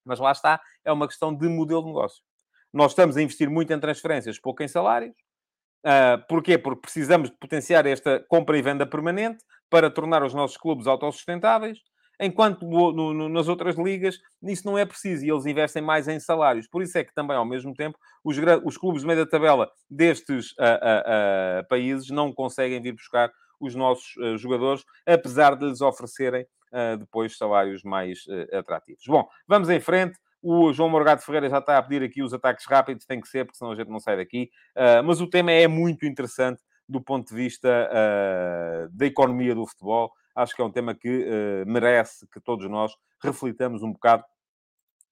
[0.04, 2.22] Mas lá está, é uma questão de modelo de negócio.
[2.74, 5.14] Nós estamos a investir muito em transferências, pouco em salários.
[5.86, 6.58] Uh, porquê?
[6.58, 11.78] Porque precisamos de potenciar esta compra e venda permanente para tornar os nossos clubes autossustentáveis,
[12.18, 16.18] enquanto no, no, nas outras ligas isso não é preciso e eles investem mais em
[16.18, 16.66] salários.
[16.66, 19.70] Por isso é que também, ao mesmo tempo, os, os clubes de meio da tabela
[19.88, 26.44] destes uh, uh, países não conseguem vir buscar os nossos jogadores, apesar de lhes oferecerem
[26.98, 29.04] depois salários mais atrativos.
[29.06, 30.18] Bom, vamos em frente.
[30.46, 33.46] O João Morgado Ferreira já está a pedir aqui os ataques rápidos, tem que ser,
[33.46, 34.50] porque senão a gente não sai daqui.
[34.76, 39.66] Uh, mas o tema é muito interessante do ponto de vista uh, da economia do
[39.66, 40.12] futebol.
[40.36, 44.22] Acho que é um tema que uh, merece que todos nós reflitamos um bocado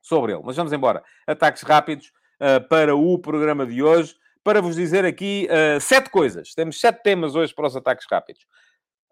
[0.03, 0.43] sobre ele.
[0.45, 1.03] Mas vamos embora.
[1.27, 2.13] Ataques rápidos
[2.69, 4.15] para o programa de hoje.
[4.45, 5.49] Para vos dizer aqui
[5.81, 6.53] sete coisas.
[6.55, 8.45] Temos sete temas hoje para os ataques rápidos.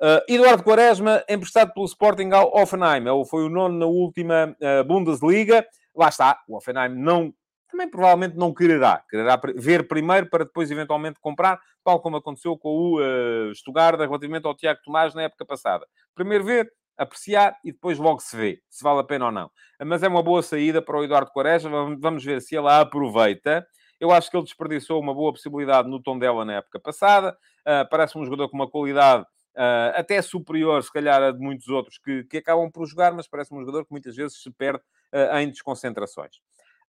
[0.00, 3.06] Uh, Eduardo Quaresma, emprestado pelo Sporting ao Offenheim.
[3.06, 5.64] Ele foi o nono na última uh, Bundesliga.
[6.00, 7.30] Lá está, o Offenheim não,
[7.70, 9.04] também provavelmente não quererá.
[9.06, 14.46] Quererá ver primeiro para depois eventualmente comprar, tal como aconteceu com o uh, Stuttgart relativamente
[14.46, 15.86] ao Tiago Tomás na época passada.
[16.14, 19.50] Primeiro ver, apreciar e depois logo se vê se vale a pena ou não.
[19.84, 21.94] Mas é uma boa saída para o Eduardo Quaresma.
[22.00, 23.66] Vamos ver se ele a aproveita.
[24.00, 27.36] Eu acho que ele desperdiçou uma boa possibilidade no tom dela na época passada.
[27.60, 31.68] Uh, parece um jogador com uma qualidade uh, até superior, se calhar, a de muitos
[31.68, 34.82] outros que, que acabam por jogar, mas parece um jogador que muitas vezes se perde
[35.12, 36.36] uh, em desconcentrações.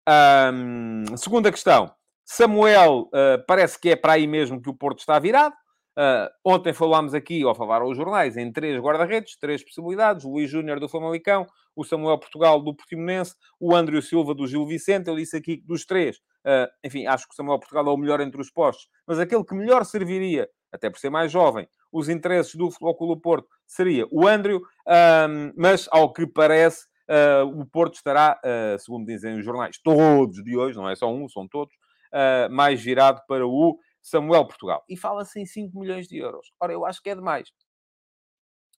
[0.08, 1.92] Um, segunda questão.
[2.24, 5.54] Samuel uh, parece que é para aí mesmo que o Porto está virado.
[5.98, 10.24] Uh, ontem falámos aqui, ou falaram os jornais, em três guarda-redes, três possibilidades.
[10.24, 14.64] O Luís Júnior do Famalicão, o Samuel Portugal do Portimonense, o André Silva do Gil
[14.66, 15.08] Vicente.
[15.08, 17.96] Eu disse aqui que dos três, uh, enfim, acho que o Samuel Portugal é o
[17.96, 18.88] melhor entre os postos.
[19.06, 23.22] Mas aquele que melhor serviria, até por ser mais jovem, os interesses do Futebol Clube
[23.22, 29.06] Porto seria o Andrew, um, mas ao que parece, uh, o Porto estará, uh, segundo
[29.06, 33.22] dizem os jornais, todos de hoje, não é só um, são todos, uh, mais virado
[33.26, 34.84] para o Samuel Portugal.
[34.88, 36.52] E fala-se em 5 milhões de euros.
[36.60, 37.50] Ora, eu acho que é demais.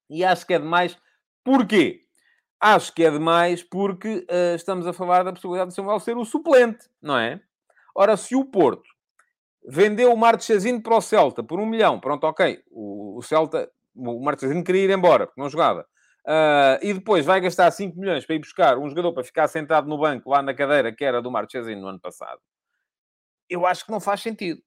[0.08, 0.98] E acho que é demais
[1.44, 2.02] porquê?
[2.58, 6.90] Acho que é demais porque estamos a falar da possibilidade de Samuel ser o suplente,
[7.00, 7.40] não é?
[7.94, 8.89] Ora, se o Porto
[9.66, 12.00] vendeu o Marchesino para o Celta por um milhão.
[12.00, 12.62] Pronto, ok.
[12.70, 15.86] O, o Celta, o Marchesino queria ir embora, porque não jogava.
[16.26, 19.88] Uh, e depois vai gastar 5 milhões para ir buscar um jogador para ficar sentado
[19.88, 22.40] no banco lá na cadeira que era do Marchesino no ano passado.
[23.48, 24.62] Eu acho que não faz sentido.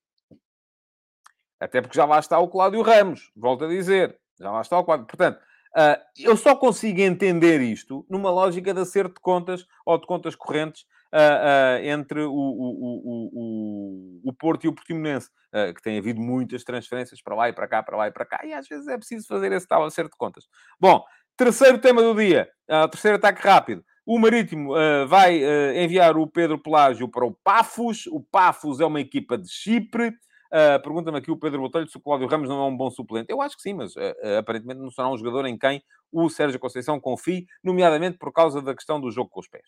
[1.60, 4.20] Até porque já lá está o Cláudio Ramos, volto a dizer.
[4.40, 5.06] Já lá está o Cláudio.
[5.06, 10.08] Portanto, uh, eu só consigo entender isto numa lógica de acerto de contas ou de
[10.08, 15.82] contas correntes uh, uh, entre o, o, o, o, Porto e o Portimonense, uh, que
[15.82, 18.54] tem havido muitas transferências para lá e para cá, para lá e para cá, e
[18.54, 20.46] às vezes é preciso fazer esse tal acerto de contas.
[20.80, 21.04] Bom,
[21.38, 22.50] terceiro tema do dia,
[22.90, 23.84] terceiro ataque rápido.
[24.06, 28.06] O Marítimo uh, vai uh, enviar o Pedro Pelágio para o Pafos.
[28.08, 30.10] O Pafos é uma equipa de Chipre.
[30.10, 33.32] Uh, Pergunta-me aqui o Pedro Botelho se o Cláudio Ramos não é um bom suplente.
[33.32, 33.94] Eu acho que sim, mas
[34.38, 38.76] aparentemente não será um jogador em quem o Sérgio Conceição confie, nomeadamente por causa da
[38.76, 39.64] questão do jogo com os pés.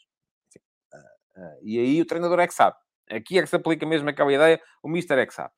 [1.36, 2.76] Ah, e aí o treinador é que sabe.
[3.10, 5.52] Aqui é que se aplica mesmo aquela ideia, o Mister é que sabe.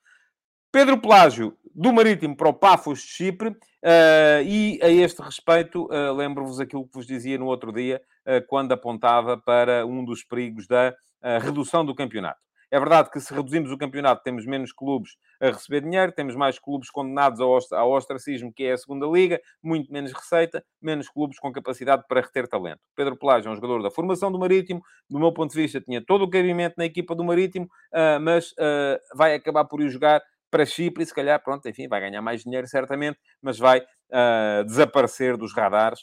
[0.72, 6.14] Pedro Pelágio, do Marítimo para o Pafos de Chipre, uh, e a este respeito, uh,
[6.14, 10.68] lembro-vos aquilo que vos dizia no outro dia, uh, quando apontava para um dos perigos
[10.68, 10.94] da
[11.42, 12.40] redução do campeonato.
[12.70, 16.60] É verdade que se reduzimos o campeonato, temos menos clubes a receber dinheiro, temos mais
[16.60, 21.52] clubes condenados ao ostracismo, que é a segunda liga, muito menos receita, menos clubes com
[21.52, 22.82] capacidade para reter talento.
[22.94, 26.04] Pedro Pelágio é um jogador da formação do Marítimo, do meu ponto de vista, tinha
[26.06, 30.22] todo o cabimento na equipa do Marítimo, ah, mas ah, vai acabar por ir jogar
[30.52, 34.64] para Chipre e se calhar, pronto, enfim, vai ganhar mais dinheiro certamente, mas vai uh,
[34.66, 36.00] desaparecer dos radares,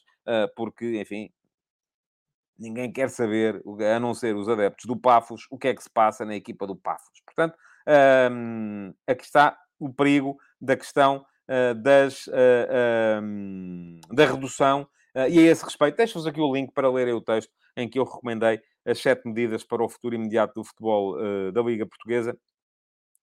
[0.55, 1.31] porque, enfim,
[2.59, 3.63] ninguém quer saber,
[3.95, 6.67] a não ser os adeptos do Pafos, o que é que se passa na equipa
[6.67, 7.21] do Pafos.
[7.25, 7.57] Portanto,
[8.33, 14.87] um, aqui está o perigo da questão uh, das, uh, da redução
[15.17, 18.01] Uh, e a esse respeito, deixo-vos aqui o link para lerem o texto em que
[18.01, 21.17] eu recomendei as sete medidas para o futuro imediato do futebol
[21.53, 22.37] da Liga Portuguesa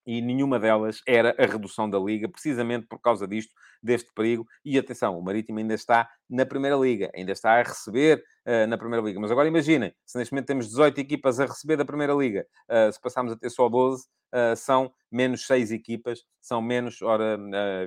[0.05, 4.45] e nenhuma delas era a redução da liga, precisamente por causa disto, deste perigo.
[4.63, 8.77] E atenção, o Marítimo ainda está na Primeira Liga, ainda está a receber uh, na
[8.77, 9.19] Primeira Liga.
[9.19, 12.91] Mas agora imaginem, se neste momento temos 18 equipas a receber da Primeira Liga, uh,
[12.91, 17.37] se passarmos a ter só 12, uh, eh, são menos 6 equipas, são menos, ora,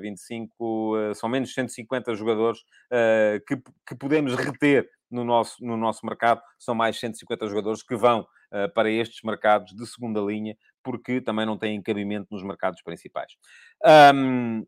[0.03, 2.61] 25, são menos 150 jogadores
[3.49, 8.27] que, que podemos reter no nosso, no nosso mercado, são mais 150 jogadores que vão
[8.75, 13.33] para estes mercados de segunda linha, porque também não têm cabimento nos mercados principais.
[14.15, 14.65] Um,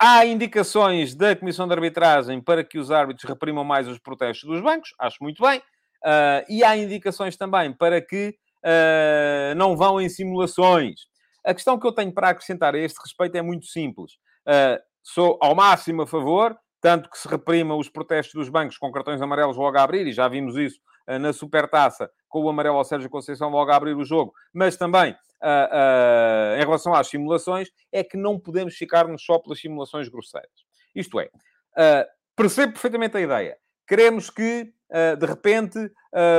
[0.00, 4.62] há indicações da Comissão de Arbitragem para que os árbitros reprimam mais os protestos dos
[4.62, 5.58] bancos, acho muito bem.
[6.02, 11.00] Uh, e há indicações também para que uh, não vão em simulações.
[11.44, 14.14] A questão que eu tenho para acrescentar a este respeito é muito simples.
[14.46, 18.90] Uh, sou ao máximo a favor, tanto que se reprima os protestos dos bancos com
[18.90, 20.80] cartões amarelos logo a abrir, e já vimos isso
[21.20, 25.16] na Supertaça, com o amarelo ao Sérgio Conceição logo a abrir o jogo, mas também
[25.42, 30.50] uh, uh, em relação às simulações, é que não podemos ficar-nos só pelas simulações grosseiras.
[30.94, 33.56] Isto é, uh, percebo perfeitamente a ideia.
[33.86, 34.72] Queremos que,
[35.18, 35.76] de repente,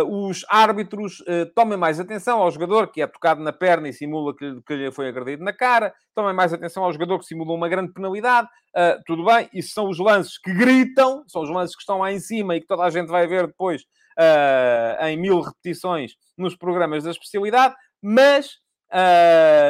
[0.07, 1.21] os árbitros
[1.53, 4.89] tomem mais atenção ao jogador que é tocado na perna e simula que, que lhe
[4.89, 8.47] foi agredido na cara, tomem mais atenção ao jogador que simulou uma grande penalidade.
[9.05, 12.21] tudo bem, isso são os lances que gritam, são os lances que estão lá em
[12.21, 13.83] cima e que toda a gente vai ver depois
[15.01, 18.70] em mil repetições nos programas da especialidade, mas uh,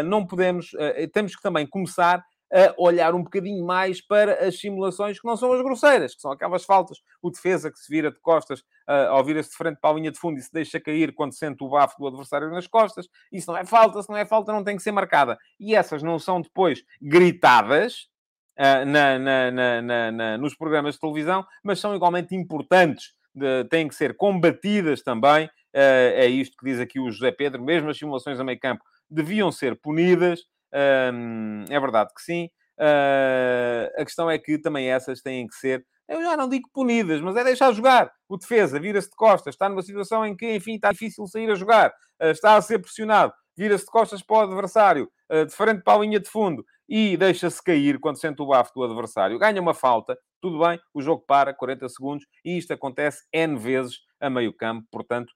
[0.06, 5.20] não podemos, uh, temos que também começar a olhar um bocadinho mais para as simulações
[5.20, 6.98] que não são as grosseiras, que são aquelas faltas.
[7.22, 10.12] O defesa que se vira de costas uh, ao vira-se de frente para a linha
[10.12, 13.08] de fundo e se deixa cair quando sente o bafo do adversário nas costas.
[13.32, 15.38] Isso não é falta, se não é falta não tem que ser marcada.
[15.60, 18.10] E essas não são depois gritadas
[18.60, 23.14] uh, na, na, na, nos programas de televisão, mas são igualmente importantes.
[23.34, 25.46] De, têm que ser combatidas também.
[25.74, 27.64] Uh, é isto que diz aqui o José Pedro.
[27.64, 30.42] Mesmo as simulações a meio campo deviam ser punidas.
[30.72, 32.50] é verdade que sim.
[32.82, 37.22] Uh, a questão é que também essas têm que ser, eu já não digo punidas,
[37.22, 38.12] mas é deixar jogar.
[38.28, 41.56] O defesa vira-se de costas, está numa situação em que, enfim, está difícil sair a
[41.56, 45.84] jogar, uh, está a ser pressionado, vira-se de costas para o adversário, uh, de frente
[45.84, 49.38] para a linha de fundo e deixa-se cair quando sente o bafo do adversário.
[49.38, 54.00] Ganha uma falta, tudo bem, o jogo para 40 segundos e isto acontece N vezes
[54.20, 55.32] a meio campo, portanto,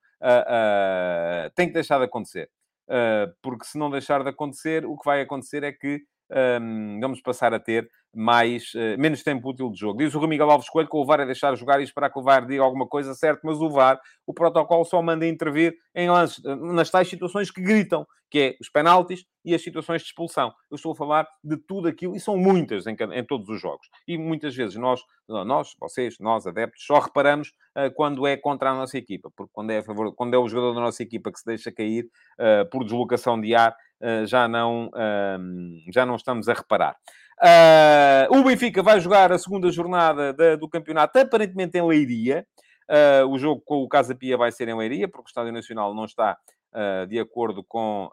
[1.55, 2.49] tem que deixar de acontecer.
[2.89, 7.21] Ah, porque se não deixar de acontecer, o que vai acontecer é que um, vamos
[7.21, 9.97] passar a ter mais, uh, menos tempo útil de jogo.
[9.97, 12.23] Diz o Miguel Alves Coelho que o VAR é deixar jogar e esperar que o
[12.23, 16.41] VAR diga alguma coisa, certo, mas o VAR, o protocolo só manda intervir em lances,
[16.43, 20.51] nas tais situações que gritam, que é os penaltis e as situações de expulsão.
[20.71, 23.87] Eu estou a falar de tudo aquilo, e são muitas em, em todos os jogos.
[24.07, 28.75] E muitas vezes nós, nós, vocês, nós, adeptos, só reparamos uh, quando é contra a
[28.75, 31.39] nossa equipa, porque quando é, a favor, quando é o jogador da nossa equipa que
[31.39, 32.05] se deixa cair
[32.39, 33.75] uh, por deslocação de ar,
[34.25, 34.89] já, não,
[35.91, 36.95] já não estamos a reparar.
[38.29, 42.45] o Benfica vai jogar a segunda jornada da, do campeonato, aparentemente em Leiria.
[43.29, 46.05] o jogo com o Casa Pia vai ser em Leiria, porque o Estádio Nacional não
[46.05, 46.37] está
[46.73, 48.09] uh, de acordo com,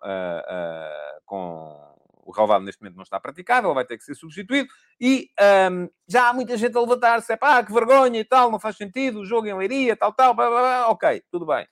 [1.25, 1.92] com
[2.25, 4.68] o relevado neste momento não está praticado, ele vai ter que ser substituído,
[5.01, 5.29] e
[5.71, 8.77] um, já há muita gente a levantar-se, é pá, que vergonha e tal, não faz
[8.77, 10.88] sentido, o jogo em Leiria, tal, tal, blá, blá, blá.
[10.90, 11.66] ok, tudo bem,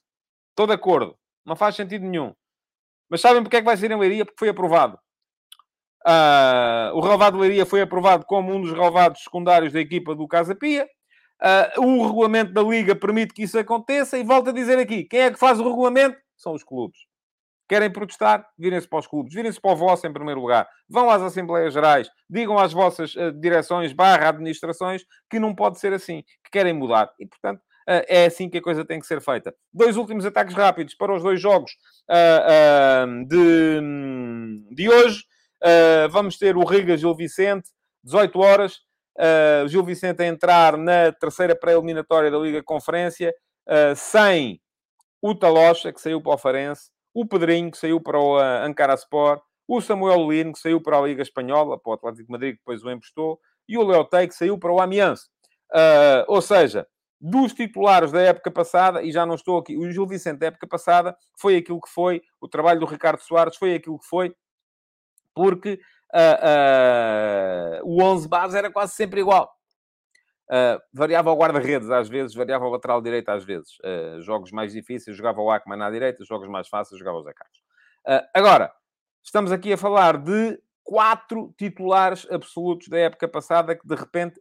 [0.51, 2.35] estou de acordo, não faz sentido nenhum.
[3.11, 4.25] Mas sabem porque é que vai ser em Leiria?
[4.25, 4.99] Porque foi aprovado.
[6.07, 10.27] Uh, o relevado de Leiria foi aprovado como um dos relevados secundários da equipa do
[10.29, 10.89] Casa Pia.
[11.77, 15.21] Uh, o regulamento da Liga permite que isso aconteça e volto a dizer aqui, quem
[15.21, 16.17] é que faz o regulamento?
[16.41, 16.99] são os clubes.
[17.69, 18.45] Querem protestar?
[18.59, 19.33] Virem-se para os clubes.
[19.33, 20.69] Virem-se para o vosso em primeiro lugar.
[20.89, 22.11] Vão às Assembleias Gerais.
[22.29, 26.23] Digam às vossas uh, direções barra administrações que não pode ser assim.
[26.45, 27.13] Que querem mudar.
[27.21, 27.61] E, portanto,
[28.09, 29.55] é assim que a coisa tem que ser feita.
[29.73, 31.73] Dois últimos ataques rápidos para os dois jogos
[32.09, 35.25] uh, de, de hoje.
[36.11, 37.69] vamos ter o Riga Gil Vicente,
[38.05, 38.79] 18 horas.
[39.69, 43.35] Gil Vicente a entrar na terceira pré-eliminatória da Liga Conferência,
[43.95, 44.61] sem
[45.21, 49.43] o Talocha, que saiu para o Farense, o Pedrinho, que saiu para o Ankara Sport,
[49.69, 52.83] o Samuel Lino, que saiu para a Liga Espanhola, para o Atlético Madrid, que depois
[52.83, 55.21] o emprestou, e o Leotei, que saiu para o Amiens.
[55.73, 56.87] Uh, ou seja,
[57.21, 60.67] dos titulares da época passada, e já não estou aqui, o Gil Vicente da época
[60.67, 64.35] passada foi aquilo que foi, o trabalho do Ricardo Soares foi aquilo que foi,
[65.35, 65.79] porque
[66.15, 69.53] uh, uh, o 11 base era quase sempre igual.
[70.49, 73.77] Uh, variava o guarda-redes às vezes, variava o lateral direito às vezes.
[74.21, 78.31] Jogos mais difíceis jogava o Ackman na direita, jogos mais fáceis jogava o Zé Carlos.
[78.35, 78.73] Agora,
[79.23, 84.41] estamos aqui a falar de quatro titulares absolutos da época passada que de repente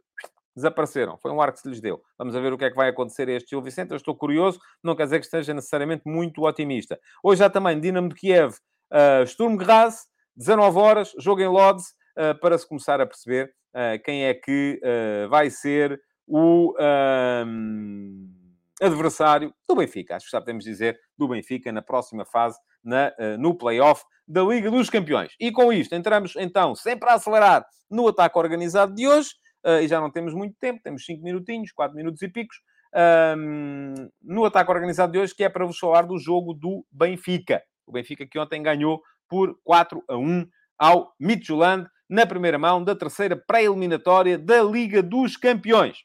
[0.54, 1.16] desapareceram.
[1.18, 2.02] Foi um ar que se lhes deu.
[2.18, 3.90] Vamos ver o que é que vai acontecer a este Gil Vicente.
[3.90, 6.98] Eu estou curioso, não quer dizer que esteja necessariamente muito otimista.
[7.22, 11.84] Hoje há também Dinamo de Kiev, uh, Sturm Graz, 19 horas, jogo em Lodz,
[12.16, 14.80] uh, para se começar a perceber uh, quem é que
[15.28, 16.74] vai ser o
[18.80, 20.16] adversário do Benfica.
[20.16, 24.70] Acho que já podemos dizer do Benfica na próxima fase, na, no play-off da Liga
[24.70, 25.34] dos Campeões.
[25.38, 29.88] E com isto, entramos então sempre a acelerar no ataque organizado de hoje uh, e
[29.88, 32.56] já não temos muito tempo, temos 5 minutinhos, 4 minutos e picos,
[34.22, 37.62] no ataque organizado de hoje, que é para vos falar do jogo do Benfica.
[37.86, 40.46] O Benfica que ontem ganhou por 4 a 1
[40.78, 45.98] ao Midtjylland, na primeira mão da terceira pré-eliminatória da Liga dos Campeões.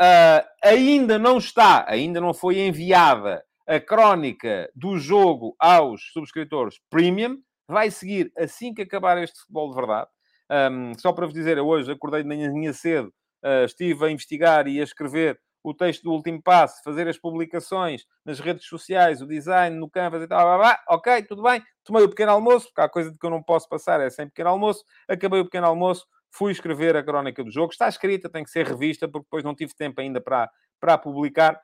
[0.00, 7.38] Uh, ainda não está, ainda não foi enviada a crónica do jogo aos subscritores Premium.
[7.68, 10.08] Vai seguir assim que acabar este futebol de verdade.
[10.52, 13.08] Um, só para vos dizer, eu hoje acordei de manhã cedo,
[13.42, 18.04] uh, estive a investigar e a escrever o texto do último passo, fazer as publicações
[18.24, 21.62] nas redes sociais, o design no Canvas e tal, blá, blá, ok, tudo bem.
[21.84, 24.26] Tomei o pequeno almoço, porque há coisa de que eu não posso passar, é sem
[24.26, 24.84] pequeno almoço.
[25.08, 27.72] Acabei o pequeno almoço, fui escrever a crónica do jogo.
[27.72, 31.60] Está escrita, tem que ser revista, porque depois não tive tempo ainda para, para publicar.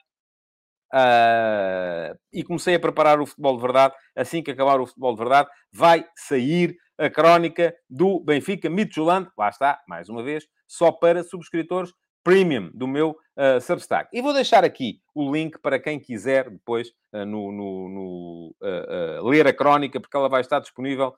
[0.92, 3.94] Uh, e comecei a preparar o futebol de verdade.
[4.16, 9.30] Assim que acabar o futebol de verdade, vai sair a crónica do Benfica Midtjylland.
[9.36, 11.92] Lá está, mais uma vez, só para subscritores
[12.28, 14.10] premium do meu uh, Substack.
[14.12, 19.26] E vou deixar aqui o link para quem quiser depois uh, no, no, no uh,
[19.26, 21.14] ler a crónica, porque ela vai estar disponível.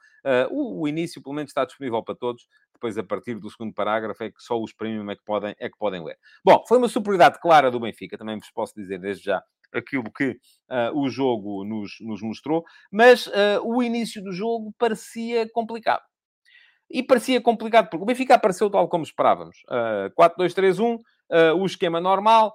[0.50, 2.46] O, o, início, pelo menos, está disponível para todos.
[2.74, 5.68] Depois, a partir do segundo parágrafo, é que só os premium é que podem, é
[5.68, 6.16] que podem ler.
[6.44, 10.30] Bom, foi uma superioridade clara do Benfica, também vos posso dizer desde já aquilo que
[10.70, 16.02] uh, o jogo nos, nos mostrou, mas uh, o início do jogo parecia complicado.
[16.90, 19.58] E parecia complicado, porque o Benfica apareceu tal como esperávamos.
[19.68, 21.02] Uh, 4-2-3-1, uh,
[21.56, 22.54] o esquema normal,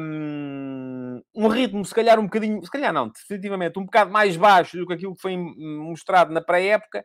[0.00, 4.76] um, um, ritmo se calhar um bocadinho, se calhar não, definitivamente um bocado mais baixo
[4.76, 7.04] do que aquilo que foi mostrado na pré-época,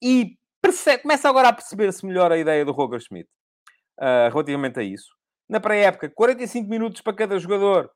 [0.00, 0.36] e
[1.02, 3.28] começa agora a perceber-se melhor a ideia do Roger Schmidt
[4.30, 5.14] relativamente a isso.
[5.48, 7.90] Na pré-época, 45 minutos para cada jogador,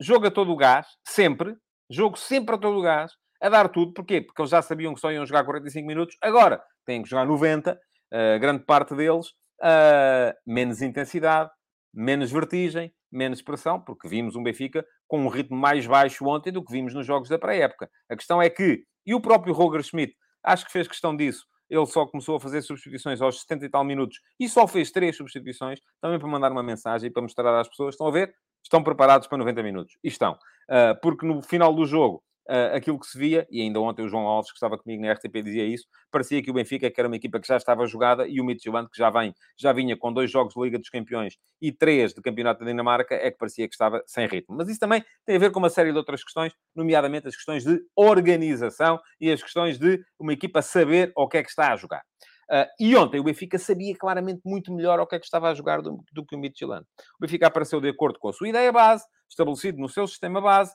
[0.00, 1.56] jogo a todo o gás, sempre,
[1.90, 3.92] jogo sempre a todo o gás, a dar tudo.
[3.92, 4.20] Porquê?
[4.20, 7.72] Porque eles já sabiam que só iam jogar 45 minutos, agora têm que jogar 90,
[7.72, 7.78] uh,
[8.12, 9.28] eh, grande parte deles,
[9.60, 11.50] uh, menos intensidade,
[11.92, 16.64] menos vertigem, menos pressão, porque vimos um Benfica com um ritmo mais baixo ontem do
[16.64, 17.90] que vimos nos jogos da pré-época.
[18.08, 21.86] A questão é que, e o próprio Roger Schmidt, acho que fez questão disso, ele
[21.86, 25.80] só começou a fazer substituições aos 70 e tal minutos e só fez três substituições,
[26.00, 28.34] também para mandar uma mensagem e para mostrar às pessoas, estão a ver?
[28.66, 29.96] Estão preparados para 90 minutos.
[30.02, 30.32] E estão.
[30.68, 34.08] Uh, porque no final do jogo, uh, aquilo que se via, e ainda ontem o
[34.08, 37.06] João Alves, que estava comigo na RTP, dizia isso, parecia que o Benfica, que era
[37.06, 40.12] uma equipa que já estava jogada, e o Midtjylland, que já, vem, já vinha com
[40.12, 43.68] dois jogos de Liga dos Campeões e três de Campeonato da Dinamarca, é que parecia
[43.68, 44.56] que estava sem ritmo.
[44.56, 47.62] Mas isso também tem a ver com uma série de outras questões, nomeadamente as questões
[47.62, 51.76] de organização e as questões de uma equipa saber o que é que está a
[51.76, 52.02] jogar.
[52.50, 55.54] Uh, e ontem o Benfica sabia claramente muito melhor o que é que estava a
[55.54, 56.86] jogar do, do que o Midtjylland.
[57.18, 60.72] O Benfica apareceu de acordo com a sua ideia base, estabelecido no seu sistema base.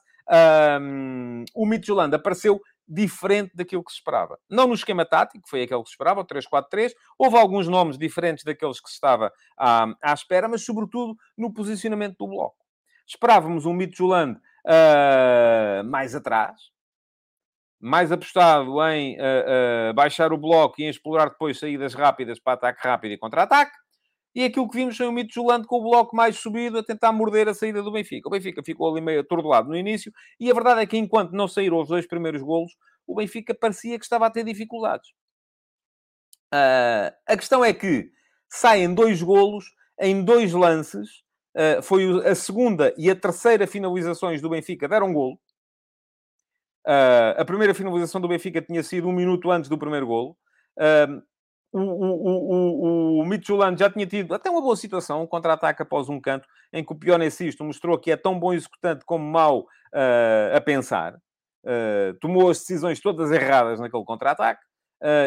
[0.81, 4.37] Um, o Midtjylland apareceu diferente daquilo que se esperava.
[4.49, 6.91] Não no esquema tático, foi aquele que se esperava, o 3-4-3.
[7.17, 12.17] Houve alguns nomes diferentes daqueles que se estava à, à espera, mas sobretudo no posicionamento
[12.17, 12.57] do bloco.
[13.07, 16.71] Esperávamos um Midtjylland uh, mais atrás,
[17.81, 22.53] mais apostado em uh, uh, baixar o bloco e em explorar depois saídas rápidas para
[22.53, 23.75] ataque rápido e contra-ataque.
[24.33, 27.11] E aquilo que vimos foi o Mito Julando com o bloco mais subido a tentar
[27.11, 28.29] morder a saída do Benfica.
[28.29, 31.47] O Benfica ficou ali meio atordoado no início e a verdade é que enquanto não
[31.47, 32.71] saíram os dois primeiros golos,
[33.05, 35.09] o Benfica parecia que estava a ter dificuldades.
[36.53, 38.09] Uh, a questão é que
[38.49, 39.65] saem dois golos
[39.99, 41.09] em dois lances.
[41.53, 45.37] Uh, foi a segunda e a terceira finalizações do Benfica deram golo.
[46.87, 50.35] Uh, a primeira finalização do Benfica tinha sido um minuto antes do primeiro golo.
[50.77, 51.21] Uh,
[51.73, 56.19] o, o, o, o já tinha tido até uma boa situação, um contra-ataque após um
[56.19, 60.59] canto, em que o Pionecisto mostrou que é tão bom executante como mau uh, a
[60.59, 61.17] pensar.
[62.19, 64.61] tomou as decisões todas erradas naquele contra-ataque.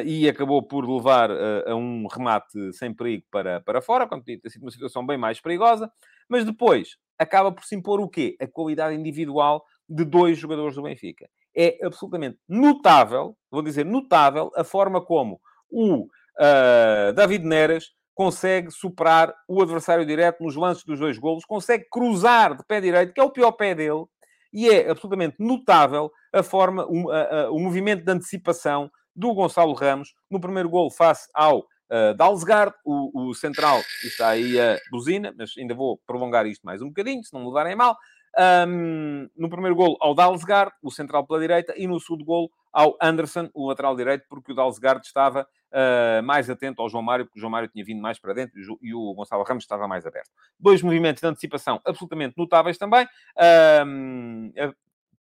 [0.05, 1.31] e acabou por levar
[1.67, 5.41] a um remate sem perigo para, para fora, quando tinha sido uma situação bem mais
[5.41, 5.91] perigosa.
[6.29, 8.37] Mas depois acaba por se impor o quê?
[8.41, 14.65] A qualidade individual de dois jogadores do Benfica é absolutamente notável, vou dizer notável, a
[14.65, 21.19] forma como o uh, David Neres consegue superar o adversário direto nos lances dos dois
[21.19, 24.05] golos, consegue cruzar de pé direito, que é o pior pé dele,
[24.53, 29.73] e é absolutamente notável a forma, o, a, a, o movimento de antecipação do Gonçalo
[29.75, 35.35] Ramos no primeiro golo face ao uh, Dalsgaard, o, o central, está aí a buzina,
[35.37, 37.97] mas ainda vou prolongar isto mais um bocadinho, se não me levarem mal.
[38.37, 42.97] Um, no primeiro golo ao Dalsgaard, o central pela direita, e no segundo golo ao
[43.01, 47.39] Anderson, o lateral direito, porque o Dalsgaard estava uh, mais atento ao João Mário, porque
[47.39, 50.31] o João Mário tinha vindo mais para dentro e o Gonçalo Ramos estava mais aberto.
[50.59, 53.07] Dois movimentos de antecipação absolutamente notáveis também.
[53.37, 54.75] Uh,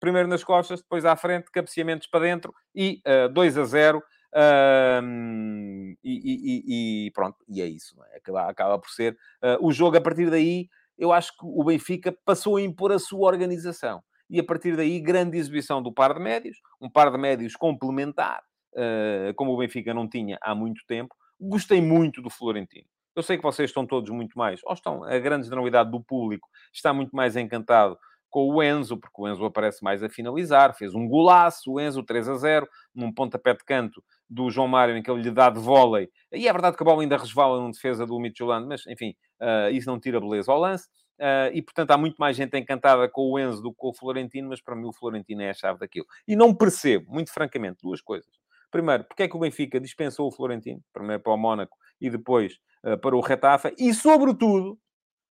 [0.03, 4.03] primeiro nas costas, depois à frente, cabeceamentos para dentro e uh, 2 a 0.
[4.33, 8.17] Uh, e, e, e, pronto, e é isso, é?
[8.17, 10.67] Acaba, acaba, por ser uh, o jogo a partir daí.
[10.97, 14.99] Eu acho que o Benfica passou a impor a sua organização e a partir daí,
[14.99, 18.41] grande exibição do par de médios, um par de médios complementar,
[18.73, 21.13] uh, como o Benfica não tinha há muito tempo.
[21.39, 22.87] Gostei muito do Florentino.
[23.15, 26.49] Eu sei que vocês estão todos muito mais, ou estão, a grande generalidade do público
[26.73, 27.95] está muito mais encantado
[28.33, 32.01] com o Enzo, porque o Enzo aparece mais a finalizar, fez um golaço, o Enzo
[32.01, 35.51] 3 a 0, num pontapé de canto do João Mário, em que ele lhe dá
[35.51, 36.09] de vôlei.
[36.31, 39.69] E é verdade que a bola ainda resvala numa defesa do Mitchelland, mas, enfim, uh,
[39.71, 40.87] isso não tira beleza ao lance.
[41.19, 43.93] Uh, e, portanto, há muito mais gente encantada com o Enzo do que com o
[43.93, 46.07] Florentino, mas para mim o Florentino é a chave daquilo.
[46.27, 48.31] E não percebo, muito francamente, duas coisas.
[48.71, 50.81] Primeiro, porque é que o Benfica dispensou o Florentino?
[50.91, 53.71] Primeiro para o Mónaco e depois uh, para o Retafa.
[53.77, 54.79] E, sobretudo,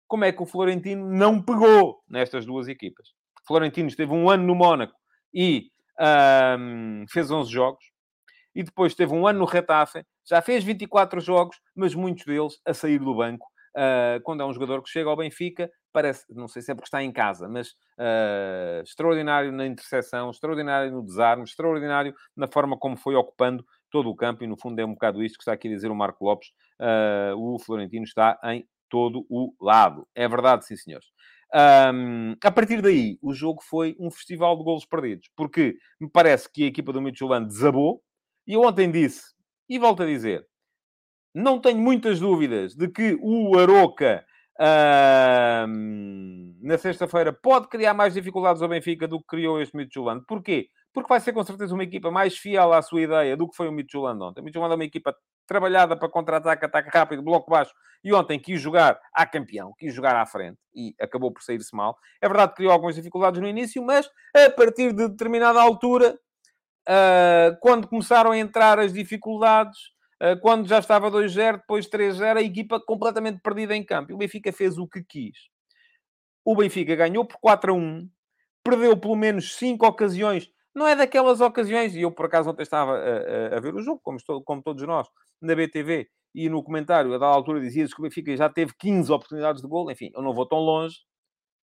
[0.10, 3.10] como é que o Florentino não pegou nestas duas equipas.
[3.43, 4.95] O Florentino esteve um ano no Mónaco
[5.32, 5.68] e
[6.60, 7.86] um, fez 11 jogos.
[8.55, 12.74] E depois teve um ano no Retafe, já fez 24 jogos, mas muitos deles a
[12.74, 13.45] sair do banco.
[13.78, 16.88] Uh, quando é um jogador que chega ao Benfica, parece, não sei se é porque
[16.88, 22.97] está em casa, mas uh, extraordinário na interseção, extraordinário no desarme, extraordinário na forma como
[22.97, 25.68] foi ocupando todo o campo, e no fundo é um bocado isto que está aqui
[25.68, 26.49] a dizer o Marco Lopes.
[26.80, 30.08] Uh, o Florentino está em todo o lado.
[30.16, 31.08] É verdade, sim, senhores.
[31.54, 36.52] Um, a partir daí, o jogo foi um festival de golos perdidos, porque me parece
[36.52, 38.02] que a equipa do Midtjylland desabou,
[38.46, 39.34] e eu ontem disse,
[39.68, 40.46] e volto a dizer,
[41.34, 44.26] não tenho muitas dúvidas de que o Aroca
[46.62, 50.26] na sexta-feira pode criar mais dificuldades ao Benfica do que criou este Midtjylland.
[50.28, 50.70] Porquê?
[50.94, 53.70] Porque vai ser com certeza uma equipa mais fiel à sua ideia do que foi
[53.70, 54.42] o Midtjylland ontem.
[54.42, 55.16] O Midtjylland é uma equipa
[55.50, 57.74] trabalhada para contra-ataque, ataque rápido, bloco baixo,
[58.04, 61.97] e ontem quis jogar a campeão, quis jogar à frente, e acabou por sair-se mal.
[62.22, 66.18] É verdade que criou algumas dificuldades no início, mas a partir de determinada altura,
[66.88, 69.80] uh, quando começaram a entrar as dificuldades,
[70.22, 74.12] uh, quando já estava 2-0, depois 3-0, a equipa completamente perdida em campo.
[74.12, 75.50] E o Benfica fez o que quis.
[76.45, 78.08] O Benfica ganhou por 4-1,
[78.64, 80.47] perdeu pelo menos 5 ocasiões
[80.80, 83.82] não é daquelas ocasiões, e eu por acaso ontem estava a, a, a ver o
[83.82, 85.07] jogo, como, estou, como todos nós,
[85.41, 89.11] na BTV, e no comentário, a dada altura, dizia-se que o Benfica já teve 15
[89.11, 89.91] oportunidades de gol.
[89.91, 90.97] Enfim, eu não vou tão longe,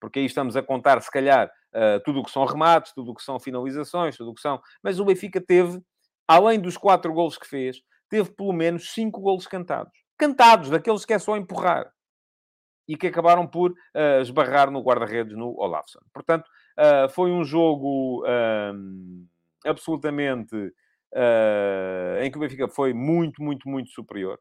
[0.00, 3.14] porque aí estamos a contar, se calhar, uh, tudo o que são remates, tudo o
[3.14, 4.60] que são finalizações, tudo o que são...
[4.82, 5.80] Mas o Benfica teve,
[6.26, 9.92] além dos quatro golos que fez, teve pelo menos cinco golos cantados.
[10.16, 11.90] Cantados, daqueles que é só empurrar.
[12.88, 16.00] E que acabaram por uh, esbarrar no guarda-redes, no Olafsson.
[16.12, 18.24] Portanto, uh, foi um jogo
[19.64, 24.38] absolutamente uh, em que o Benfica foi muito, muito, muito superior.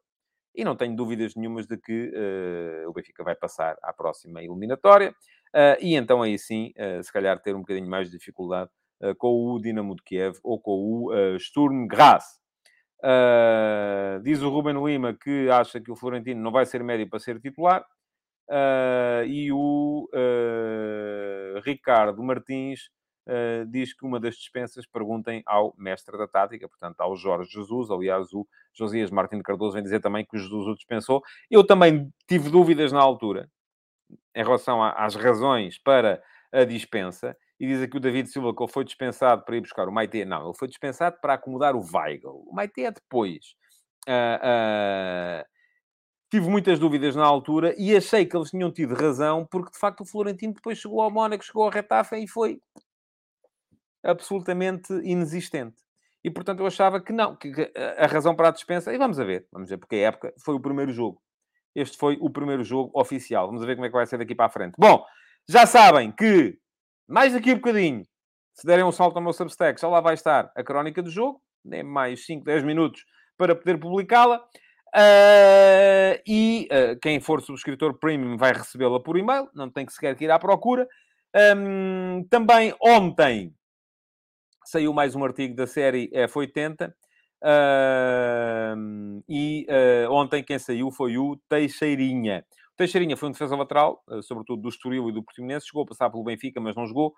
[0.56, 5.14] E não tenho dúvidas nenhumas de que uh, o Benfica vai passar à próxima eliminatória.
[5.80, 8.70] E então aí sim, se calhar ter um bocadinho mais de dificuldade
[9.18, 12.26] com o Dinamo de Kiev ou com o Sturm Graz.
[14.24, 17.40] diz o Ruben Lima que acha que o Florentino não vai ser médio para ser
[17.40, 17.84] titular.
[19.26, 20.08] e o
[21.64, 22.90] Ricardo Martins
[23.28, 27.92] uh, diz que uma das dispensas perguntem ao mestre da tática, portanto, ao Jorge Jesus.
[27.92, 31.22] Aliás, o Josias Martins Cardoso vem dizer também que o Jesus o dispensou.
[31.50, 33.50] Eu também tive dúvidas na altura
[34.36, 37.36] em relação às razões para a dispensa.
[37.60, 40.24] E diz aqui o David Silva que ele foi dispensado para ir buscar o Maite.
[40.24, 42.44] Não, ele foi dispensado para acomodar o Weigl.
[42.48, 43.56] O Maite é depois.
[44.08, 45.44] Uh,
[46.30, 50.02] tive muitas dúvidas na altura e achei que eles tinham tido razão, porque de facto
[50.02, 52.60] o Florentino depois chegou ao Mónaco, chegou ao Retafa e foi
[54.04, 55.78] absolutamente inexistente.
[56.24, 58.94] E, portanto, eu achava que não, que a razão para a dispensa...
[58.94, 61.22] E vamos ver, vamos ver, porque a época foi o primeiro jogo.
[61.74, 63.48] Este foi o primeiro jogo oficial.
[63.48, 64.74] Vamos ver como é que vai ser daqui para a frente.
[64.78, 65.06] Bom,
[65.48, 66.60] já sabem que,
[67.08, 68.04] mais daqui a um bocadinho,
[68.54, 71.42] se derem um salto ao meu Substack, já lá vai estar a crónica do jogo.
[71.64, 73.06] Nem mais 5, 10 minutos
[73.38, 74.44] para poder publicá-la.
[74.96, 80.16] Uh, e uh, quem for subscritor premium vai recebê-la por e-mail, não tem que sequer
[80.16, 80.88] que ir à procura.
[81.36, 83.54] Um, também ontem
[84.66, 86.94] saiu mais um artigo da série F80.
[87.44, 92.44] Uh, e uh, ontem quem saiu foi o Teixeirinha.
[92.76, 96.24] Teixeirinha foi um defesa lateral, sobretudo do Estoril e do Portimonense, chegou a passar pelo
[96.24, 97.12] Benfica, mas não jogou,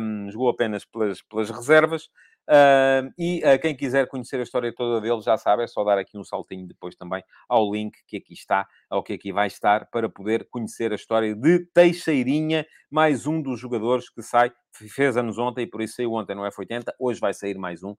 [0.00, 2.08] um, jogou apenas pelas, pelas reservas.
[2.48, 5.98] Uh, e uh, quem quiser conhecer a história toda dele, já sabe, é só dar
[5.98, 9.86] aqui um saltinho depois também ao link que aqui está, ao que aqui vai estar,
[9.90, 15.38] para poder conhecer a história de Teixeirinha, mais um dos jogadores que sai, fez anos
[15.38, 17.96] ontem e por isso saiu ontem no F80, hoje vai sair mais um,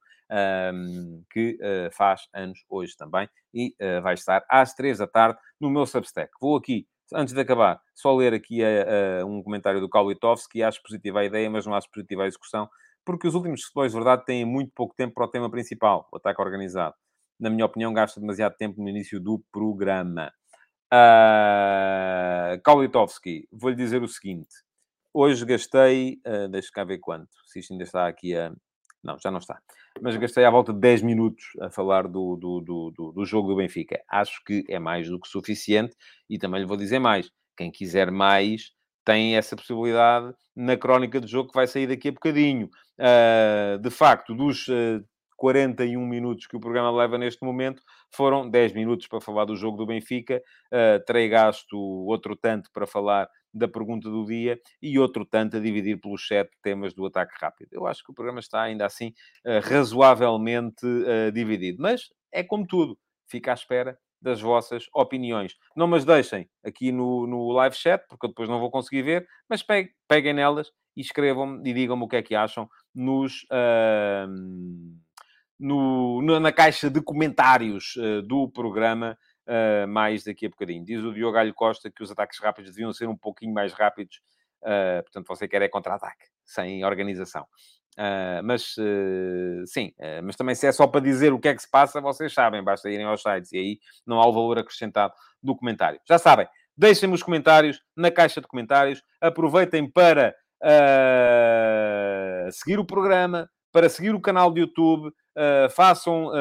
[1.30, 5.86] que uh, faz anos hoje também, e vai estar às três da tarde no meu
[5.86, 6.32] Substack.
[6.40, 11.22] Vou aqui antes de acabar, só ler aqui a, um comentário do Kaulitovski, acho positiva
[11.22, 12.70] a ideia, mas não acho positiva a execução
[13.08, 16.18] porque os últimos futebols, de verdade, têm muito pouco tempo para o tema principal, o
[16.18, 16.94] ataque organizado.
[17.40, 20.30] Na minha opinião, gasta demasiado tempo no início do programa.
[20.94, 24.54] Uh, Kaulitovski, vou-lhe dizer o seguinte.
[25.14, 28.52] Hoje gastei, uh, deixa cá ver quanto, se isto ainda está aqui a...
[29.02, 29.58] Não, já não está.
[30.02, 33.56] Mas gastei à volta de 10 minutos a falar do, do, do, do, jogo do
[33.56, 34.04] Benfica.
[34.10, 35.96] Acho que é mais do que suficiente
[36.30, 37.32] e também lhe vou dizer mais.
[37.56, 38.74] Quem quiser mais,
[39.08, 42.70] tem essa possibilidade na crónica do jogo que vai sair daqui a bocadinho.
[43.00, 45.04] Uh, de facto, dos uh, ah,
[45.38, 47.82] 41 minutos que o programa leva neste momento,
[48.12, 50.44] foram 10 minutos para falar do jogo do Benfica,
[50.74, 55.60] uh, terei gasto outro tanto para falar da pergunta do dia e outro tanto a
[55.62, 57.70] dividir pelos sete temas do ataque rápido.
[57.72, 59.14] Eu acho que o programa está ainda assim
[59.46, 63.98] uh, razoavelmente uh, dividido, mas é como tudo, fica à espera
[64.28, 65.56] das vossas opiniões.
[65.74, 69.28] Não mas deixem aqui no, no live chat, porque eu depois não vou conseguir ver,
[69.50, 74.28] mas peguem, peguem nelas e escrevam-me e digam-me o que é que acham nos, uh,
[75.58, 79.18] no, na caixa de comentários uh, do programa
[79.48, 80.84] uh, mais daqui a bocadinho.
[80.84, 84.22] Diz o Diogo Alho Costa que os ataques rápidos deviam ser um pouquinho mais rápidos,
[84.64, 87.46] ah, portanto você quer é contra-ataque, sem organização.
[87.98, 91.56] Uh, mas uh, sim, uh, mas também se é só para dizer o que é
[91.56, 94.60] que se passa, vocês sabem, basta irem aos sites e aí não há o valor
[94.60, 96.00] acrescentado do comentário.
[96.08, 100.36] Já sabem, deixem-me os comentários na caixa de comentários, aproveitem para
[102.52, 105.12] seguir o programa, para seguir o canal de YouTube,
[105.72, 106.32] façam,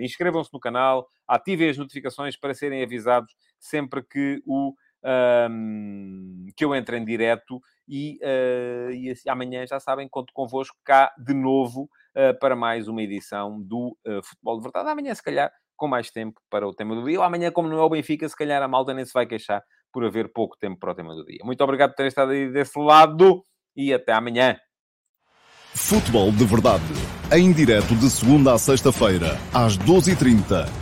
[0.00, 6.74] inscrevam-se no canal, ativem as notificações para serem avisados sempre que o um, que eu
[6.74, 11.88] entre em direto e, uh, e assim, amanhã, já sabem, conto convosco cá de novo
[12.16, 14.88] uh, para mais uma edição do uh, Futebol de Verdade.
[14.88, 17.18] Amanhã, se calhar, com mais tempo para o tema do dia.
[17.18, 19.62] Ou amanhã, como não é o Benfica, se calhar a malta nem se vai queixar
[19.92, 21.40] por haver pouco tempo para o tema do dia.
[21.44, 23.44] Muito obrigado por terem estado aí desse lado
[23.76, 24.56] e até amanhã.
[25.74, 26.84] Futebol de Verdade,
[27.32, 30.81] em direto de segunda a sexta-feira, às 12h30